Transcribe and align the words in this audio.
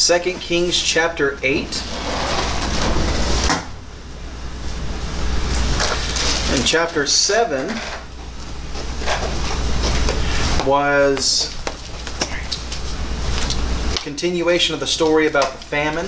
2 0.00 0.18
Kings 0.40 0.80
chapter 0.80 1.38
8. 1.42 1.66
And 6.52 6.66
chapter 6.66 7.06
7 7.06 7.68
was 10.66 11.54
a 13.92 13.98
continuation 13.98 14.72
of 14.72 14.80
the 14.80 14.86
story 14.86 15.26
about 15.26 15.52
the 15.52 15.58
famine 15.58 16.06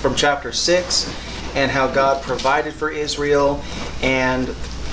from 0.00 0.16
chapter 0.16 0.50
6 0.50 1.08
and 1.54 1.70
how 1.70 1.86
God 1.86 2.20
provided 2.20 2.74
for 2.74 2.90
Israel 2.90 3.62
and 4.02 4.48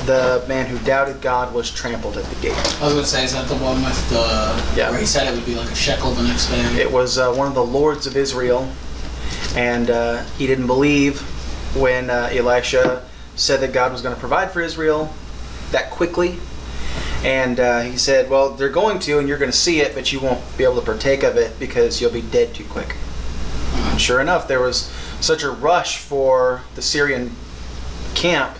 the 0.05 0.43
man 0.47 0.65
who 0.65 0.77
doubted 0.79 1.21
God 1.21 1.53
was 1.53 1.69
trampled 1.71 2.17
at 2.17 2.25
the 2.25 2.35
gate. 2.41 2.57
I 2.81 2.85
was 2.85 2.93
gonna 2.93 3.05
say, 3.05 3.23
is 3.23 3.33
that 3.33 3.47
the 3.47 3.55
one 3.57 3.81
with 3.83 4.09
the 4.09 4.63
Yeah. 4.75 4.89
where 4.89 4.99
he 4.99 5.05
said 5.05 5.27
it 5.27 5.35
would 5.35 5.45
be 5.45 5.55
like 5.55 5.69
a 5.69 5.75
shekel 5.75 6.11
the 6.11 6.23
next 6.23 6.47
day? 6.47 6.81
It 6.81 6.91
was 6.91 7.17
uh, 7.17 7.31
one 7.33 7.47
of 7.47 7.53
the 7.53 7.63
lords 7.63 8.07
of 8.07 8.17
Israel, 8.17 8.69
and 9.55 9.89
uh, 9.89 10.23
he 10.37 10.47
didn't 10.47 10.67
believe 10.67 11.21
when 11.75 12.09
uh, 12.09 12.29
Elisha 12.31 13.03
said 13.35 13.61
that 13.61 13.73
God 13.73 13.91
was 13.91 14.01
going 14.01 14.13
to 14.13 14.19
provide 14.19 14.51
for 14.51 14.61
Israel 14.61 15.13
that 15.71 15.89
quickly. 15.91 16.37
And 17.23 17.59
uh, 17.59 17.81
he 17.81 17.97
said, 17.97 18.29
Well, 18.29 18.51
they're 18.51 18.69
going 18.69 18.99
to, 18.99 19.19
and 19.19 19.27
you're 19.27 19.37
going 19.37 19.51
to 19.51 19.57
see 19.57 19.79
it, 19.81 19.93
but 19.93 20.11
you 20.11 20.19
won't 20.19 20.41
be 20.57 20.63
able 20.63 20.75
to 20.75 20.81
partake 20.81 21.23
of 21.23 21.37
it 21.37 21.57
because 21.59 22.01
you'll 22.01 22.11
be 22.11 22.21
dead 22.21 22.53
too 22.55 22.65
quick. 22.65 22.95
And 23.75 24.01
sure 24.01 24.19
enough, 24.19 24.47
there 24.47 24.59
was 24.59 24.91
such 25.21 25.43
a 25.43 25.51
rush 25.51 25.97
for 25.99 26.63
the 26.75 26.81
Syrian 26.81 27.35
camp 28.15 28.57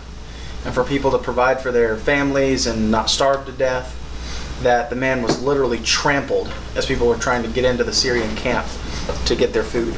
and 0.66 0.74
for 0.74 0.84
people 0.84 1.12
to 1.12 1.18
provide 1.18 1.60
for 1.60 1.72
their 1.72 1.98
families 1.98 2.68
and 2.68 2.92
not 2.92 3.10
starve 3.10 3.46
to 3.46 3.52
death 3.52 3.98
that 4.64 4.90
the 4.90 4.96
man 4.96 5.22
was 5.22 5.42
literally 5.42 5.80
trampled 5.80 6.52
as 6.76 6.86
people 6.86 7.08
were 7.08 7.18
trying 7.18 7.42
to 7.44 7.50
get 7.50 7.66
into 7.66 7.84
the 7.84 7.94
Syrian 7.94 8.36
camp 8.36 8.68
to 9.26 9.36
get 9.36 9.54
their 9.54 9.64
food. 9.64 9.96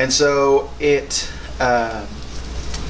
And 0.00 0.12
so 0.12 0.70
it, 0.80 1.30
uh, 1.60 2.06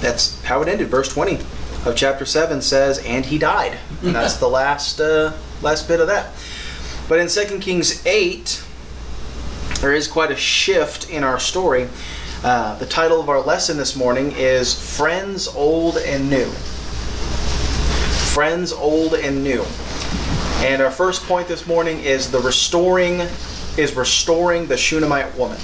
that's 0.01 0.43
how 0.45 0.63
it 0.63 0.69
ended. 0.69 0.89
Verse 0.89 1.13
20 1.13 1.39
of 1.85 1.95
chapter 1.97 2.25
7 2.25 2.63
says, 2.63 2.99
and 3.05 3.27
he 3.27 3.39
died. 3.39 3.79
And 4.03 4.15
that's 4.15 4.37
the 4.37 4.49
last, 4.49 5.01
uh, 5.01 5.33
last 5.61 5.89
bit 5.89 6.01
of 6.01 6.07
that. 6.07 6.33
But 7.09 7.19
in 7.19 7.29
2 7.29 7.59
Kings 7.59 8.05
8, 8.07 8.65
there 9.81 9.93
is 9.93 10.09
quite 10.09 10.31
a 10.31 10.37
shift 10.37 11.11
in 11.11 11.25
our 11.25 11.39
story. 11.39 11.89
Uh, 12.45 12.77
the 12.77 12.85
title 12.85 13.19
of 13.23 13.31
our 13.31 13.41
lesson 13.41 13.79
this 13.79 13.97
morning 13.97 14.31
is 14.33 14.75
Friends 14.99 15.49
Old 15.49 15.97
and 15.97 16.29
New. 16.29 16.45
Friends 18.35 18.71
Old 18.71 19.15
and 19.15 19.43
New. 19.43 19.65
And 20.59 20.83
our 20.83 20.91
first 20.91 21.23
point 21.23 21.49
this 21.49 21.67
morning 21.67 22.01
is 22.01 22.31
the 22.31 22.41
restoring 22.41 23.21
is 23.79 23.97
restoring 23.97 24.67
the 24.67 24.77
Shunammite 24.77 25.35
woman. 25.39 25.57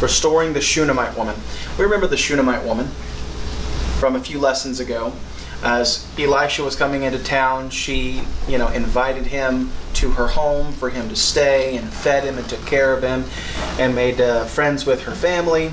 Restoring 0.00 0.54
the 0.54 0.60
Shunammite 0.62 1.14
woman. 1.18 1.36
We 1.76 1.84
remember 1.84 2.06
the 2.06 2.16
Shunammite 2.16 2.64
woman 2.64 2.86
from 4.00 4.16
a 4.16 4.20
few 4.20 4.38
lessons 4.38 4.80
ago. 4.80 5.12
As 5.62 6.06
Elisha 6.18 6.64
was 6.64 6.74
coming 6.74 7.04
into 7.04 7.22
town, 7.22 7.70
she, 7.70 8.22
you 8.48 8.58
know, 8.58 8.68
invited 8.68 9.26
him 9.26 9.70
to 9.94 10.10
her 10.10 10.26
home 10.26 10.72
for 10.72 10.90
him 10.90 11.08
to 11.08 11.16
stay 11.16 11.76
and 11.76 11.88
fed 11.88 12.24
him 12.24 12.36
and 12.36 12.48
took 12.48 12.64
care 12.66 12.92
of 12.92 13.02
him 13.02 13.24
and 13.78 13.94
made 13.94 14.20
uh, 14.20 14.44
friends 14.44 14.84
with 14.84 15.02
her 15.02 15.12
family 15.12 15.70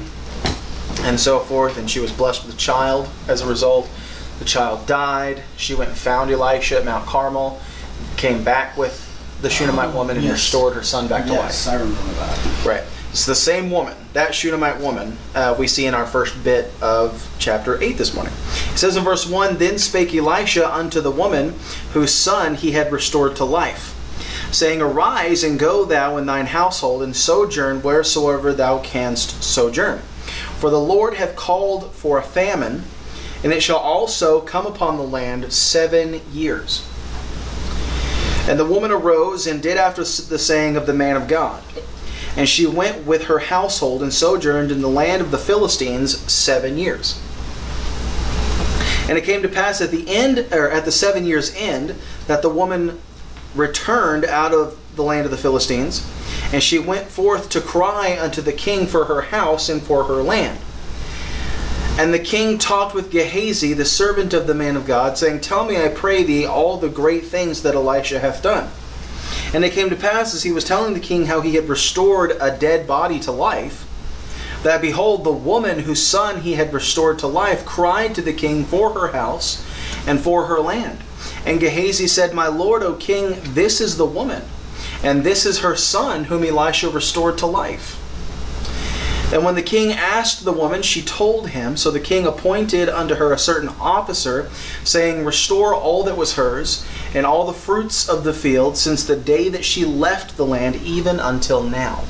and 1.01 1.19
so 1.19 1.39
forth. 1.39 1.77
And 1.77 1.89
she 1.89 1.99
was 1.99 2.11
blessed 2.11 2.45
with 2.45 2.53
a 2.53 2.57
child 2.57 3.09
as 3.27 3.41
a 3.41 3.47
result. 3.47 3.89
The 4.37 4.45
child 4.45 4.85
died. 4.85 5.41
She 5.57 5.73
went 5.73 5.89
and 5.89 5.97
found 5.97 6.29
Elisha 6.29 6.77
at 6.77 6.85
Mount 6.85 7.05
Carmel, 7.05 7.59
came 8.15 8.43
back 8.43 8.77
with 8.77 9.05
the 9.41 9.49
Shunammite 9.49 9.93
woman 9.95 10.17
and 10.17 10.25
yes. 10.25 10.33
restored 10.33 10.73
her 10.75 10.83
son 10.83 11.07
back 11.07 11.25
to 11.25 11.33
life. 11.33 11.45
yes, 11.45 11.67
I 11.67 11.75
remember 11.75 12.11
that. 12.13 12.65
Right. 12.65 12.83
It's 13.11 13.25
the 13.25 13.33
same 13.33 13.71
woman, 13.71 13.97
that 14.13 14.35
Shunammite 14.35 14.79
woman, 14.79 15.17
uh, 15.33 15.55
we 15.57 15.67
see 15.67 15.87
in 15.87 15.95
our 15.95 16.05
first 16.05 16.43
bit 16.43 16.71
of 16.79 17.27
chapter 17.39 17.81
8 17.81 17.97
this 17.97 18.13
morning. 18.13 18.33
It 18.71 18.77
says 18.77 18.97
in 18.97 19.03
verse 19.03 19.25
1 19.27 19.57
Then 19.57 19.79
spake 19.79 20.13
Elisha 20.13 20.71
unto 20.71 21.01
the 21.01 21.09
woman 21.09 21.55
whose 21.93 22.13
son 22.13 22.53
he 22.53 22.71
had 22.71 22.91
restored 22.91 23.35
to 23.37 23.45
life, 23.45 23.95
saying, 24.51 24.79
Arise 24.79 25.43
and 25.43 25.57
go 25.57 25.85
thou 25.85 26.17
and 26.17 26.29
thine 26.29 26.45
household 26.45 27.01
and 27.01 27.15
sojourn 27.15 27.81
wheresoever 27.81 28.53
thou 28.53 28.77
canst 28.77 29.41
sojourn. 29.41 29.99
For 30.59 30.69
the 30.69 30.79
Lord 30.79 31.15
hath 31.15 31.35
called 31.35 31.91
for 31.93 32.19
a 32.19 32.23
famine, 32.23 32.83
and 33.43 33.51
it 33.51 33.63
shall 33.63 33.77
also 33.77 34.39
come 34.39 34.67
upon 34.67 34.97
the 34.97 35.03
land 35.03 35.51
seven 35.51 36.21
years. 36.31 36.87
And 38.47 38.59
the 38.59 38.65
woman 38.65 38.91
arose 38.91 39.47
and 39.47 39.63
did 39.63 39.77
after 39.77 40.01
the 40.01 40.37
saying 40.37 40.77
of 40.77 40.85
the 40.85 40.93
man 40.93 41.15
of 41.15 41.27
God. 41.27 41.63
And 42.39 42.47
she 42.47 42.65
went 42.65 43.05
with 43.05 43.25
her 43.25 43.39
household 43.39 44.01
and 44.01 44.13
sojourned 44.13 44.71
in 44.71 44.81
the 44.81 44.87
land 44.87 45.21
of 45.21 45.29
the 45.29 45.37
Philistines 45.37 46.17
seven 46.31 46.77
years. 46.77 47.19
And 49.09 49.17
it 49.17 49.25
came 49.25 49.41
to 49.41 49.49
pass 49.49 49.81
at 49.81 49.91
the 49.91 50.07
end, 50.07 50.47
or 50.53 50.69
at 50.69 50.85
the 50.85 50.91
seven 50.93 51.25
years' 51.25 51.53
end, 51.53 51.95
that 52.27 52.41
the 52.41 52.47
woman 52.47 53.01
returned 53.55 54.23
out 54.23 54.53
of 54.53 54.79
the 54.95 55.03
land 55.03 55.25
of 55.25 55.31
the 55.31 55.37
Philistines, 55.37 56.09
and 56.53 56.63
she 56.63 56.79
went 56.79 57.07
forth 57.07 57.49
to 57.49 57.59
cry 57.59 58.17
unto 58.17 58.41
the 58.41 58.53
king 58.53 58.87
for 58.87 59.03
her 59.03 59.19
house 59.19 59.67
and 59.67 59.81
for 59.81 60.05
her 60.05 60.23
land. 60.23 60.59
And 61.97 62.13
the 62.13 62.19
king 62.19 62.57
talked 62.57 62.95
with 62.95 63.11
Gehazi, 63.11 63.73
the 63.73 63.83
servant 63.83 64.33
of 64.33 64.47
the 64.47 64.55
man 64.55 64.77
of 64.77 64.85
God, 64.87 65.17
saying, 65.17 65.41
Tell 65.41 65.65
me, 65.65 65.75
I 65.75 65.89
pray 65.89 66.23
thee, 66.23 66.45
all 66.45 66.77
the 66.77 66.87
great 66.87 67.25
things 67.25 67.63
that 67.63 67.75
Elisha 67.75 68.21
hath 68.21 68.41
done. 68.41 68.71
And 69.53 69.65
it 69.65 69.73
came 69.73 69.89
to 69.89 69.95
pass, 69.95 70.35
as 70.35 70.43
he 70.43 70.51
was 70.51 70.63
telling 70.63 70.93
the 70.93 70.99
king 70.99 71.25
how 71.25 71.41
he 71.41 71.55
had 71.55 71.67
restored 71.67 72.37
a 72.39 72.55
dead 72.55 72.85
body 72.85 73.19
to 73.21 73.31
life, 73.31 73.87
that 74.63 74.81
behold, 74.81 75.23
the 75.23 75.31
woman 75.31 75.79
whose 75.79 76.05
son 76.05 76.41
he 76.41 76.53
had 76.53 76.73
restored 76.73 77.17
to 77.19 77.27
life 77.27 77.65
cried 77.65 78.13
to 78.15 78.21
the 78.21 78.33
king 78.33 78.65
for 78.65 78.93
her 78.93 79.07
house 79.09 79.65
and 80.05 80.19
for 80.19 80.45
her 80.45 80.59
land. 80.59 80.99
And 81.45 81.59
Gehazi 81.59 82.07
said, 82.07 82.33
My 82.33 82.47
lord, 82.47 82.83
O 82.83 82.93
king, 82.93 83.37
this 83.53 83.81
is 83.81 83.97
the 83.97 84.05
woman, 84.05 84.43
and 85.01 85.23
this 85.23 85.45
is 85.45 85.59
her 85.59 85.75
son 85.75 86.25
whom 86.25 86.43
Elisha 86.43 86.89
restored 86.89 87.37
to 87.39 87.45
life. 87.45 87.95
And 89.31 89.43
when 89.43 89.53
the 89.53 89.61
king 89.61 89.91
asked 89.91 90.43
the 90.43 90.51
woman, 90.51 90.81
she 90.81 91.03
told 91.03 91.49
him. 91.49 91.77
So 91.77 91.91
the 91.91 91.99
king 91.99 92.25
appointed 92.25 92.89
unto 92.89 93.15
her 93.15 93.31
a 93.31 93.37
certain 93.37 93.69
officer, 93.79 94.49
saying, 94.83 95.23
Restore 95.23 95.75
all 95.75 96.03
that 96.03 96.17
was 96.17 96.33
hers, 96.33 96.83
and 97.13 97.25
all 97.25 97.45
the 97.45 97.53
fruits 97.53 98.09
of 98.09 98.23
the 98.23 98.33
field, 98.33 98.75
since 98.75 99.03
the 99.03 99.15
day 99.15 99.47
that 99.49 99.63
she 99.63 99.85
left 99.85 100.35
the 100.35 100.45
land, 100.45 100.77
even 100.77 101.19
until 101.19 101.61
now. 101.61 102.05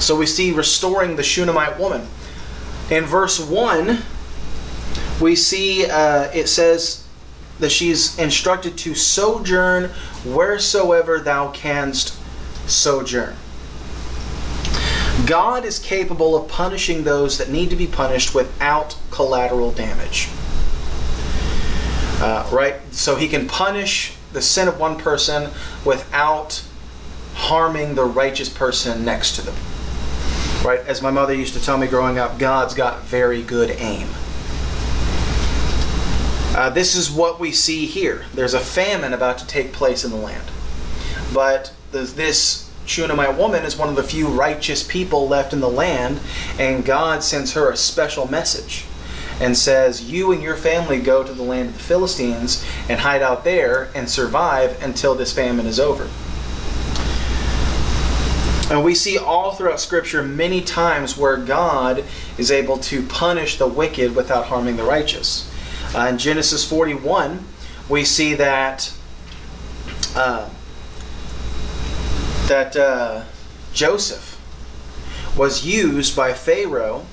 So 0.00 0.16
we 0.16 0.26
see 0.26 0.50
restoring 0.50 1.14
the 1.14 1.22
Shunammite 1.22 1.78
woman. 1.78 2.08
In 2.90 3.04
verse 3.04 3.38
1, 3.38 3.98
we 5.20 5.36
see 5.36 5.88
uh, 5.88 6.30
it 6.34 6.48
says 6.48 7.06
that 7.60 7.70
she's 7.70 8.18
instructed 8.18 8.76
to 8.78 8.96
sojourn 8.96 9.90
wheresoever 10.24 11.20
thou 11.20 11.52
canst 11.52 12.18
sojourn. 12.68 13.36
God 15.26 15.64
is 15.64 15.78
capable 15.78 16.34
of 16.34 16.48
punishing 16.48 17.04
those 17.04 17.38
that 17.38 17.48
need 17.48 17.70
to 17.70 17.76
be 17.76 17.86
punished 17.86 18.34
without 18.34 18.96
collateral 19.10 19.70
damage. 19.70 20.28
Uh, 22.20 22.48
right? 22.52 22.76
So 22.92 23.16
he 23.16 23.28
can 23.28 23.46
punish 23.46 24.14
the 24.32 24.42
sin 24.42 24.68
of 24.68 24.78
one 24.80 24.96
person 24.96 25.50
without 25.84 26.64
harming 27.34 27.94
the 27.94 28.04
righteous 28.04 28.48
person 28.48 29.04
next 29.04 29.36
to 29.36 29.42
them. 29.42 29.54
Right? 30.64 30.80
As 30.86 31.02
my 31.02 31.10
mother 31.10 31.34
used 31.34 31.54
to 31.54 31.60
tell 31.60 31.78
me 31.78 31.86
growing 31.86 32.18
up, 32.18 32.38
God's 32.38 32.74
got 32.74 33.02
very 33.02 33.42
good 33.42 33.70
aim. 33.70 34.08
Uh, 36.54 36.68
this 36.70 36.94
is 36.94 37.10
what 37.10 37.40
we 37.40 37.50
see 37.50 37.86
here. 37.86 38.24
There's 38.34 38.54
a 38.54 38.60
famine 38.60 39.12
about 39.14 39.38
to 39.38 39.46
take 39.46 39.72
place 39.72 40.04
in 40.04 40.10
the 40.10 40.16
land. 40.16 40.50
But 41.32 41.72
there's 41.92 42.71
Shunammite 42.84 43.38
woman 43.38 43.64
is 43.64 43.76
one 43.76 43.88
of 43.88 43.96
the 43.96 44.02
few 44.02 44.28
righteous 44.28 44.82
people 44.82 45.28
left 45.28 45.52
in 45.52 45.60
the 45.60 45.68
land, 45.68 46.20
and 46.58 46.84
God 46.84 47.22
sends 47.22 47.52
her 47.52 47.70
a 47.70 47.76
special 47.76 48.28
message 48.28 48.84
and 49.40 49.56
says, 49.56 50.10
You 50.10 50.32
and 50.32 50.42
your 50.42 50.56
family 50.56 51.00
go 51.00 51.24
to 51.24 51.32
the 51.32 51.42
land 51.42 51.70
of 51.70 51.74
the 51.74 51.82
Philistines 51.82 52.64
and 52.88 53.00
hide 53.00 53.22
out 53.22 53.44
there 53.44 53.90
and 53.94 54.08
survive 54.08 54.82
until 54.82 55.14
this 55.14 55.32
famine 55.32 55.66
is 55.66 55.80
over. 55.80 56.08
And 58.70 58.84
we 58.84 58.94
see 58.94 59.18
all 59.18 59.52
throughout 59.52 59.80
Scripture 59.80 60.22
many 60.22 60.62
times 60.62 61.18
where 61.18 61.36
God 61.36 62.04
is 62.38 62.50
able 62.50 62.78
to 62.78 63.02
punish 63.02 63.58
the 63.58 63.66
wicked 63.66 64.16
without 64.16 64.46
harming 64.46 64.76
the 64.76 64.84
righteous. 64.84 65.50
Uh, 65.94 66.06
in 66.06 66.16
Genesis 66.18 66.66
41, 66.68 67.44
we 67.88 68.04
see 68.04 68.34
that 68.34 68.92
uh, 70.14 70.48
that 72.48 72.76
uh, 72.76 73.24
Joseph 73.72 74.38
was 75.36 75.64
used 75.64 76.14
by 76.16 76.32
Pharaoh 76.32 77.06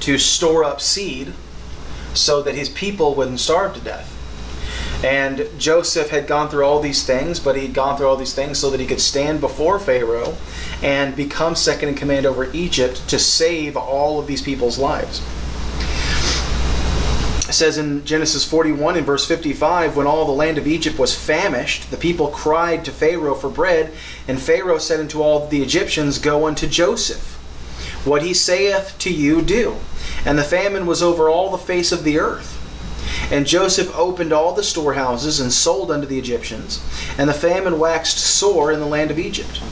to 0.00 0.18
store 0.18 0.64
up 0.64 0.80
seed 0.80 1.32
so 2.12 2.42
that 2.42 2.54
his 2.54 2.68
people 2.68 3.14
wouldn't 3.14 3.40
starve 3.40 3.74
to 3.74 3.80
death. 3.80 4.10
And 5.04 5.48
Joseph 5.58 6.10
had 6.10 6.26
gone 6.26 6.48
through 6.48 6.64
all 6.64 6.80
these 6.80 7.04
things, 7.04 7.38
but 7.38 7.56
he'd 7.56 7.74
gone 7.74 7.96
through 7.96 8.08
all 8.08 8.16
these 8.16 8.34
things 8.34 8.58
so 8.58 8.70
that 8.70 8.80
he 8.80 8.86
could 8.86 9.00
stand 9.00 9.40
before 9.40 9.78
Pharaoh 9.78 10.36
and 10.82 11.14
become 11.14 11.54
second 11.54 11.90
in 11.90 11.94
command 11.94 12.24
over 12.24 12.50
Egypt 12.52 13.06
to 13.08 13.18
save 13.18 13.76
all 13.76 14.18
of 14.18 14.26
these 14.26 14.40
people's 14.40 14.78
lives. 14.78 15.20
It 17.54 17.58
says 17.58 17.78
in 17.78 18.04
Genesis 18.04 18.44
41 18.44 18.96
in 18.96 19.04
verse 19.04 19.28
55 19.28 19.96
when 19.96 20.08
all 20.08 20.24
the 20.24 20.32
land 20.32 20.58
of 20.58 20.66
Egypt 20.66 20.98
was 20.98 21.14
famished, 21.14 21.88
the 21.92 21.96
people 21.96 22.26
cried 22.26 22.84
to 22.84 22.90
Pharaoh 22.90 23.36
for 23.36 23.48
bread, 23.48 23.92
and 24.26 24.42
Pharaoh 24.42 24.78
said 24.78 24.98
unto 24.98 25.22
all 25.22 25.46
the 25.46 25.62
Egyptians, 25.62 26.18
Go 26.18 26.48
unto 26.48 26.66
Joseph. 26.66 27.36
What 28.04 28.24
he 28.24 28.34
saith 28.34 28.96
to 28.98 29.12
you, 29.12 29.40
do. 29.40 29.76
And 30.26 30.36
the 30.36 30.42
famine 30.42 30.84
was 30.84 31.00
over 31.00 31.28
all 31.28 31.52
the 31.52 31.56
face 31.56 31.92
of 31.92 32.02
the 32.02 32.18
earth. 32.18 32.58
And 33.30 33.46
Joseph 33.46 33.96
opened 33.96 34.32
all 34.32 34.52
the 34.52 34.64
storehouses 34.64 35.38
and 35.38 35.52
sold 35.52 35.92
unto 35.92 36.08
the 36.08 36.18
Egyptians, 36.18 36.82
and 37.16 37.28
the 37.28 37.34
famine 37.34 37.78
waxed 37.78 38.18
sore 38.18 38.72
in 38.72 38.80
the 38.80 38.84
land 38.84 39.12
of 39.12 39.18
Egypt. 39.20 39.62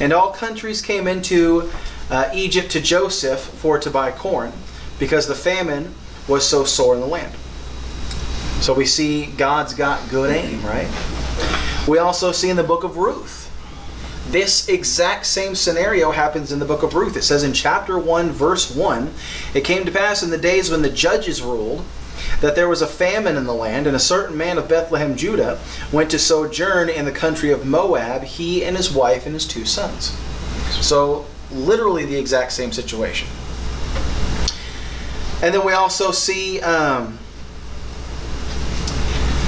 And 0.00 0.14
all 0.14 0.32
countries 0.32 0.80
came 0.80 1.06
into 1.06 1.70
uh, 2.08 2.30
Egypt 2.32 2.70
to 2.70 2.80
Joseph 2.80 3.40
for 3.40 3.78
to 3.78 3.90
buy 3.90 4.12
corn, 4.12 4.54
because 4.98 5.28
the 5.28 5.34
famine 5.34 5.94
was 6.28 6.48
so 6.48 6.64
sore 6.64 6.94
in 6.94 7.00
the 7.00 7.06
land. 7.06 7.34
So 8.60 8.74
we 8.74 8.86
see 8.86 9.26
God's 9.26 9.74
got 9.74 10.08
good 10.10 10.30
aim, 10.30 10.62
right? 10.64 10.88
We 11.88 11.98
also 11.98 12.32
see 12.32 12.50
in 12.50 12.56
the 12.56 12.64
book 12.64 12.84
of 12.84 12.96
Ruth. 12.96 13.46
This 14.30 14.68
exact 14.68 15.24
same 15.24 15.54
scenario 15.54 16.10
happens 16.10 16.52
in 16.52 16.58
the 16.58 16.66
book 16.66 16.82
of 16.82 16.94
Ruth. 16.94 17.16
It 17.16 17.22
says 17.22 17.42
in 17.42 17.54
chapter 17.54 17.98
1, 17.98 18.30
verse 18.30 18.74
1 18.74 19.14
It 19.54 19.64
came 19.64 19.86
to 19.86 19.92
pass 19.92 20.22
in 20.22 20.28
the 20.28 20.36
days 20.36 20.70
when 20.70 20.82
the 20.82 20.90
judges 20.90 21.40
ruled 21.40 21.84
that 22.40 22.54
there 22.54 22.68
was 22.68 22.82
a 22.82 22.86
famine 22.86 23.36
in 23.36 23.44
the 23.44 23.54
land, 23.54 23.86
and 23.86 23.96
a 23.96 24.00
certain 24.00 24.36
man 24.36 24.58
of 24.58 24.68
Bethlehem, 24.68 25.16
Judah, 25.16 25.58
went 25.92 26.10
to 26.10 26.18
sojourn 26.18 26.88
in 26.88 27.04
the 27.04 27.12
country 27.12 27.50
of 27.50 27.64
Moab, 27.64 28.22
he 28.22 28.64
and 28.64 28.76
his 28.76 28.92
wife 28.92 29.24
and 29.24 29.34
his 29.34 29.46
two 29.46 29.64
sons. 29.64 30.16
So, 30.80 31.26
literally 31.50 32.04
the 32.04 32.18
exact 32.18 32.52
same 32.52 32.72
situation. 32.72 33.28
And 35.40 35.54
then 35.54 35.64
we 35.64 35.72
also 35.72 36.10
see 36.10 36.60
um, 36.60 37.18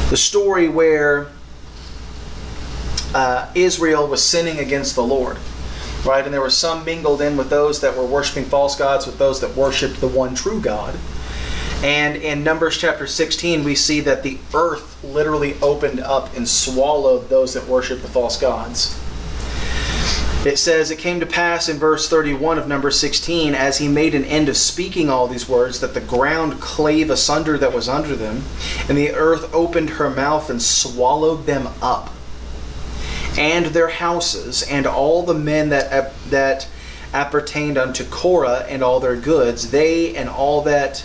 the 0.08 0.16
story 0.16 0.68
where 0.68 1.28
uh, 3.12 3.50
Israel 3.54 4.06
was 4.06 4.24
sinning 4.24 4.58
against 4.58 4.94
the 4.94 5.02
Lord. 5.02 5.36
Right? 6.04 6.24
And 6.24 6.32
there 6.32 6.40
were 6.40 6.48
some 6.48 6.84
mingled 6.84 7.20
in 7.20 7.36
with 7.36 7.50
those 7.50 7.80
that 7.80 7.96
were 7.96 8.06
worshiping 8.06 8.44
false 8.44 8.76
gods, 8.76 9.06
with 9.06 9.18
those 9.18 9.40
that 9.40 9.54
worshiped 9.56 10.00
the 10.00 10.08
one 10.08 10.34
true 10.34 10.60
God. 10.60 10.96
And 11.82 12.16
in 12.16 12.44
Numbers 12.44 12.78
chapter 12.78 13.06
16, 13.06 13.64
we 13.64 13.74
see 13.74 14.00
that 14.00 14.22
the 14.22 14.38
earth 14.54 15.02
literally 15.02 15.56
opened 15.60 16.00
up 16.00 16.34
and 16.36 16.48
swallowed 16.48 17.28
those 17.28 17.54
that 17.54 17.66
worshiped 17.66 18.02
the 18.02 18.08
false 18.08 18.38
gods. 18.38 18.98
It 20.44 20.58
says, 20.58 20.90
It 20.90 20.96
came 20.96 21.20
to 21.20 21.26
pass 21.26 21.68
in 21.68 21.76
verse 21.76 22.08
31 22.08 22.58
of 22.58 22.66
number 22.66 22.90
16, 22.90 23.54
as 23.54 23.76
he 23.76 23.88
made 23.88 24.14
an 24.14 24.24
end 24.24 24.48
of 24.48 24.56
speaking 24.56 25.10
all 25.10 25.28
these 25.28 25.46
words, 25.46 25.80
that 25.80 25.92
the 25.92 26.00
ground 26.00 26.60
clave 26.60 27.10
asunder 27.10 27.58
that 27.58 27.74
was 27.74 27.90
under 27.90 28.16
them, 28.16 28.44
and 28.88 28.96
the 28.96 29.10
earth 29.10 29.52
opened 29.52 29.90
her 29.90 30.08
mouth 30.08 30.48
and 30.48 30.62
swallowed 30.62 31.44
them 31.44 31.68
up, 31.82 32.08
and 33.36 33.66
their 33.66 33.88
houses, 33.88 34.62
and 34.62 34.86
all 34.86 35.22
the 35.22 35.34
men 35.34 35.68
that, 35.68 36.14
that 36.30 36.66
appertained 37.12 37.76
unto 37.76 38.04
Korah, 38.04 38.64
and 38.66 38.82
all 38.82 38.98
their 38.98 39.16
goods, 39.16 39.70
they 39.70 40.16
and 40.16 40.30
all 40.30 40.62
that 40.62 41.04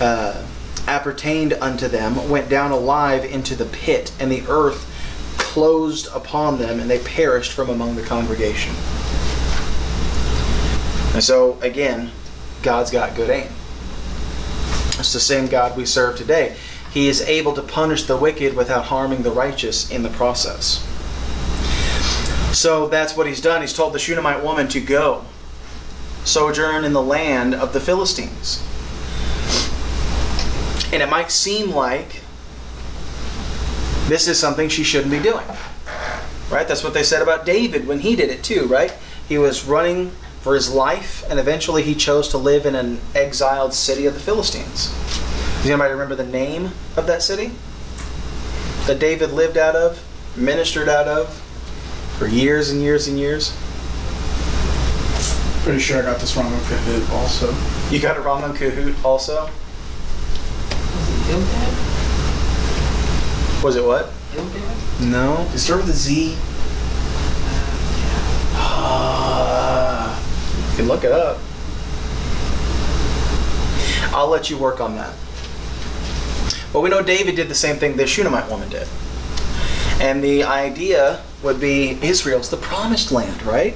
uh, 0.00 0.42
appertained 0.86 1.52
unto 1.52 1.88
them 1.88 2.30
went 2.30 2.48
down 2.48 2.70
alive 2.70 3.22
into 3.22 3.54
the 3.54 3.66
pit, 3.66 4.12
and 4.18 4.32
the 4.32 4.44
earth 4.48 4.89
closed 5.50 6.06
upon 6.14 6.58
them, 6.58 6.78
and 6.78 6.88
they 6.88 7.00
perished 7.00 7.50
from 7.50 7.70
among 7.70 7.96
the 7.96 8.02
congregation. 8.02 8.72
And 11.12 11.24
so, 11.24 11.58
again, 11.60 12.12
God's 12.62 12.92
got 12.92 13.16
good 13.16 13.30
aim. 13.30 13.48
It's 15.00 15.12
the 15.12 15.18
same 15.18 15.48
God 15.48 15.76
we 15.76 15.86
serve 15.86 16.16
today. 16.16 16.54
He 16.92 17.08
is 17.08 17.20
able 17.22 17.52
to 17.54 17.62
punish 17.62 18.04
the 18.04 18.16
wicked 18.16 18.54
without 18.54 18.84
harming 18.84 19.24
the 19.24 19.32
righteous 19.32 19.90
in 19.90 20.04
the 20.04 20.08
process. 20.10 20.86
So 22.56 22.86
that's 22.86 23.16
what 23.16 23.26
he's 23.26 23.40
done. 23.40 23.60
He's 23.60 23.72
told 23.72 23.92
the 23.92 23.98
Shunammite 23.98 24.44
woman 24.44 24.68
to 24.68 24.80
go 24.80 25.24
sojourn 26.24 26.84
in 26.84 26.92
the 26.92 27.02
land 27.02 27.56
of 27.56 27.72
the 27.72 27.80
Philistines. 27.80 28.62
And 30.92 31.02
it 31.02 31.08
might 31.08 31.32
seem 31.32 31.70
like 31.72 32.19
this 34.10 34.26
is 34.26 34.38
something 34.38 34.68
she 34.68 34.82
shouldn't 34.82 35.12
be 35.12 35.20
doing. 35.20 35.46
Right? 36.50 36.66
That's 36.66 36.82
what 36.82 36.94
they 36.94 37.04
said 37.04 37.22
about 37.22 37.46
David 37.46 37.86
when 37.86 38.00
he 38.00 38.16
did 38.16 38.28
it 38.28 38.42
too, 38.42 38.66
right? 38.66 38.92
He 39.28 39.38
was 39.38 39.64
running 39.64 40.10
for 40.40 40.54
his 40.54 40.72
life 40.72 41.24
and 41.30 41.38
eventually 41.38 41.82
he 41.82 41.94
chose 41.94 42.28
to 42.28 42.38
live 42.38 42.66
in 42.66 42.74
an 42.74 43.00
exiled 43.14 43.72
city 43.72 44.06
of 44.06 44.14
the 44.14 44.20
Philistines. 44.20 44.88
Does 45.58 45.70
anybody 45.70 45.92
remember 45.92 46.16
the 46.16 46.26
name 46.26 46.72
of 46.96 47.06
that 47.06 47.22
city? 47.22 47.52
That 48.86 48.98
David 48.98 49.30
lived 49.30 49.56
out 49.56 49.76
of, 49.76 50.02
ministered 50.36 50.88
out 50.88 51.06
of 51.06 51.32
for 52.18 52.26
years 52.26 52.70
and 52.70 52.82
years 52.82 53.06
and 53.06 53.18
years? 53.18 53.56
Pretty 55.62 55.78
sure 55.78 55.98
I 55.98 56.02
got 56.02 56.18
this 56.18 56.36
wrong 56.36 56.52
on 56.52 56.60
Kahoot 56.60 57.10
also. 57.10 57.54
You 57.94 58.00
got 58.00 58.16
it 58.16 58.20
wrong 58.20 58.42
on 58.42 58.56
Kahoot 58.56 59.04
also? 59.04 59.44
Was 59.44 61.08
it 61.08 61.32
Gildad? 61.32 61.89
Was 63.62 63.76
it 63.76 63.84
what? 63.84 64.10
No. 65.00 65.46
It 65.52 65.58
start 65.58 65.82
with 65.82 65.90
a 65.90 65.92
Z? 65.92 66.34
Uh, 68.54 70.18
you 70.70 70.76
can 70.76 70.88
look 70.88 71.04
it 71.04 71.12
up. 71.12 71.38
I'll 74.14 74.28
let 74.28 74.48
you 74.48 74.56
work 74.56 74.80
on 74.80 74.96
that. 74.96 75.14
But 76.72 76.80
we 76.80 76.88
know 76.88 77.02
David 77.02 77.36
did 77.36 77.48
the 77.48 77.54
same 77.54 77.76
thing 77.76 77.96
the 77.96 78.06
Shunammite 78.06 78.50
woman 78.50 78.70
did. 78.70 78.88
And 80.00 80.24
the 80.24 80.44
idea 80.44 81.20
would 81.42 81.60
be 81.60 81.98
Israel's 82.02 82.48
the 82.48 82.56
promised 82.56 83.12
land, 83.12 83.42
right? 83.42 83.74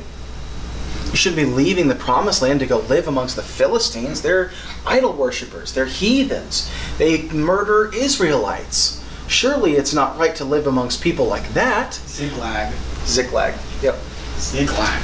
You 1.11 1.17
shouldn't 1.17 1.47
be 1.47 1.53
leaving 1.53 1.89
the 1.89 1.95
promised 1.95 2.41
land 2.41 2.61
to 2.61 2.67
go 2.67 2.79
live 2.79 3.07
amongst 3.07 3.37
the 3.37 3.43
Philistines. 3.43 4.23
They're 4.23 4.51
idol 4.87 5.13
worshippers, 5.13 5.75
they're 5.75 5.85
heathens. 5.85 6.71
They 6.97 7.29
murder 7.29 7.93
Israelites. 7.95 9.04
Surely 9.29 9.75
it's 9.75 9.95
not 9.95 10.19
right 10.19 10.35
to 10.37 10.45
live 10.45 10.67
amongst 10.67 11.03
people 11.03 11.27
like 11.27 11.49
that. 11.55 11.93
Ziglag. 11.93 12.73
Ziklag. 13.07 13.55
Yep. 13.83 13.95
Ziglag. 14.37 15.01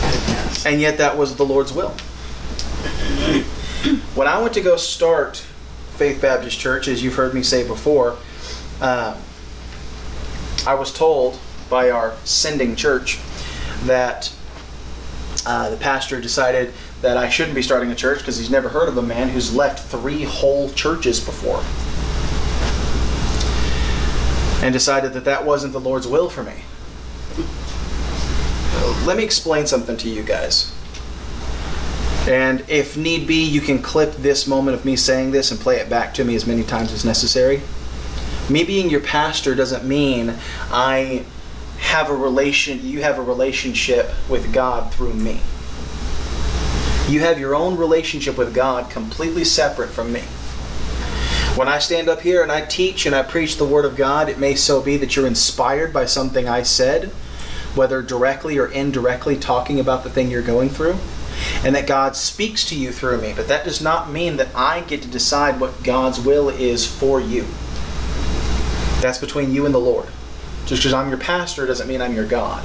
Goodness. 0.00 0.66
And 0.66 0.80
yet 0.80 0.98
that 0.98 1.16
was 1.16 1.36
the 1.36 1.44
Lord's 1.44 1.72
will. 1.72 1.90
when 4.14 4.28
I 4.28 4.40
went 4.40 4.54
to 4.54 4.60
go 4.60 4.76
start 4.76 5.38
Faith 5.96 6.22
Baptist 6.22 6.58
Church, 6.58 6.88
as 6.88 7.02
you've 7.02 7.14
heard 7.14 7.34
me 7.34 7.42
say 7.42 7.66
before, 7.66 8.16
uh, 8.80 9.16
I 10.66 10.74
was 10.74 10.92
told 10.92 11.38
by 11.68 11.90
our 11.90 12.14
sending 12.24 12.76
church 12.76 13.18
that 13.84 14.32
uh, 15.46 15.70
the 15.70 15.76
pastor 15.76 16.20
decided 16.20 16.72
that 17.02 17.16
I 17.16 17.28
shouldn't 17.28 17.54
be 17.54 17.62
starting 17.62 17.90
a 17.90 17.94
church 17.94 18.18
because 18.18 18.38
he's 18.38 18.50
never 18.50 18.68
heard 18.68 18.88
of 18.88 18.96
a 18.96 19.02
man 19.02 19.28
who's 19.28 19.54
left 19.54 19.88
three 19.88 20.24
whole 20.24 20.70
churches 20.70 21.18
before. 21.18 21.62
And 24.62 24.72
decided 24.72 25.14
that 25.14 25.24
that 25.24 25.44
wasn't 25.44 25.72
the 25.72 25.80
Lord's 25.80 26.06
will 26.06 26.28
for 26.28 26.42
me. 26.42 26.54
Let 29.06 29.16
me 29.16 29.24
explain 29.24 29.66
something 29.66 29.96
to 29.96 30.10
you 30.10 30.22
guys. 30.22 30.74
And 32.28 32.62
if 32.68 32.98
need 32.98 33.26
be, 33.26 33.42
you 33.42 33.62
can 33.62 33.80
clip 33.80 34.12
this 34.16 34.46
moment 34.46 34.76
of 34.76 34.84
me 34.84 34.94
saying 34.94 35.30
this 35.30 35.50
and 35.50 35.58
play 35.58 35.76
it 35.76 35.88
back 35.88 36.12
to 36.14 36.24
me 36.24 36.34
as 36.34 36.46
many 36.46 36.62
times 36.62 36.92
as 36.92 37.04
necessary. 37.04 37.62
Me 38.50 38.62
being 38.62 38.90
your 38.90 39.00
pastor 39.00 39.54
doesn't 39.54 39.84
mean 39.84 40.34
I 40.70 41.24
have 41.78 42.10
a 42.10 42.14
relation 42.14 42.86
you 42.86 43.00
have 43.02 43.18
a 43.18 43.22
relationship 43.22 44.10
with 44.28 44.52
God 44.52 44.92
through 44.92 45.14
me. 45.14 45.40
You 47.10 47.18
have 47.18 47.40
your 47.40 47.56
own 47.56 47.76
relationship 47.76 48.38
with 48.38 48.54
God 48.54 48.88
completely 48.88 49.42
separate 49.42 49.90
from 49.90 50.12
me. 50.12 50.20
When 51.56 51.66
I 51.66 51.80
stand 51.80 52.08
up 52.08 52.20
here 52.20 52.40
and 52.40 52.52
I 52.52 52.60
teach 52.60 53.04
and 53.04 53.16
I 53.16 53.24
preach 53.24 53.56
the 53.56 53.64
Word 53.64 53.84
of 53.84 53.96
God, 53.96 54.28
it 54.28 54.38
may 54.38 54.54
so 54.54 54.80
be 54.80 54.96
that 54.98 55.16
you're 55.16 55.26
inspired 55.26 55.92
by 55.92 56.04
something 56.04 56.48
I 56.48 56.62
said, 56.62 57.06
whether 57.74 58.00
directly 58.00 58.58
or 58.58 58.68
indirectly 58.68 59.36
talking 59.36 59.80
about 59.80 60.04
the 60.04 60.10
thing 60.10 60.30
you're 60.30 60.40
going 60.40 60.68
through, 60.68 60.98
and 61.64 61.74
that 61.74 61.88
God 61.88 62.14
speaks 62.14 62.64
to 62.68 62.76
you 62.76 62.92
through 62.92 63.20
me. 63.20 63.32
But 63.34 63.48
that 63.48 63.64
does 63.64 63.82
not 63.82 64.12
mean 64.12 64.36
that 64.36 64.54
I 64.54 64.82
get 64.82 65.02
to 65.02 65.08
decide 65.08 65.58
what 65.58 65.82
God's 65.82 66.20
will 66.20 66.48
is 66.48 66.86
for 66.86 67.20
you. 67.20 67.44
That's 69.00 69.18
between 69.18 69.52
you 69.52 69.66
and 69.66 69.74
the 69.74 69.78
Lord. 69.78 70.06
Just 70.66 70.82
because 70.82 70.92
I'm 70.92 71.08
your 71.08 71.18
pastor 71.18 71.66
doesn't 71.66 71.88
mean 71.88 72.00
I'm 72.00 72.14
your 72.14 72.28
God. 72.28 72.64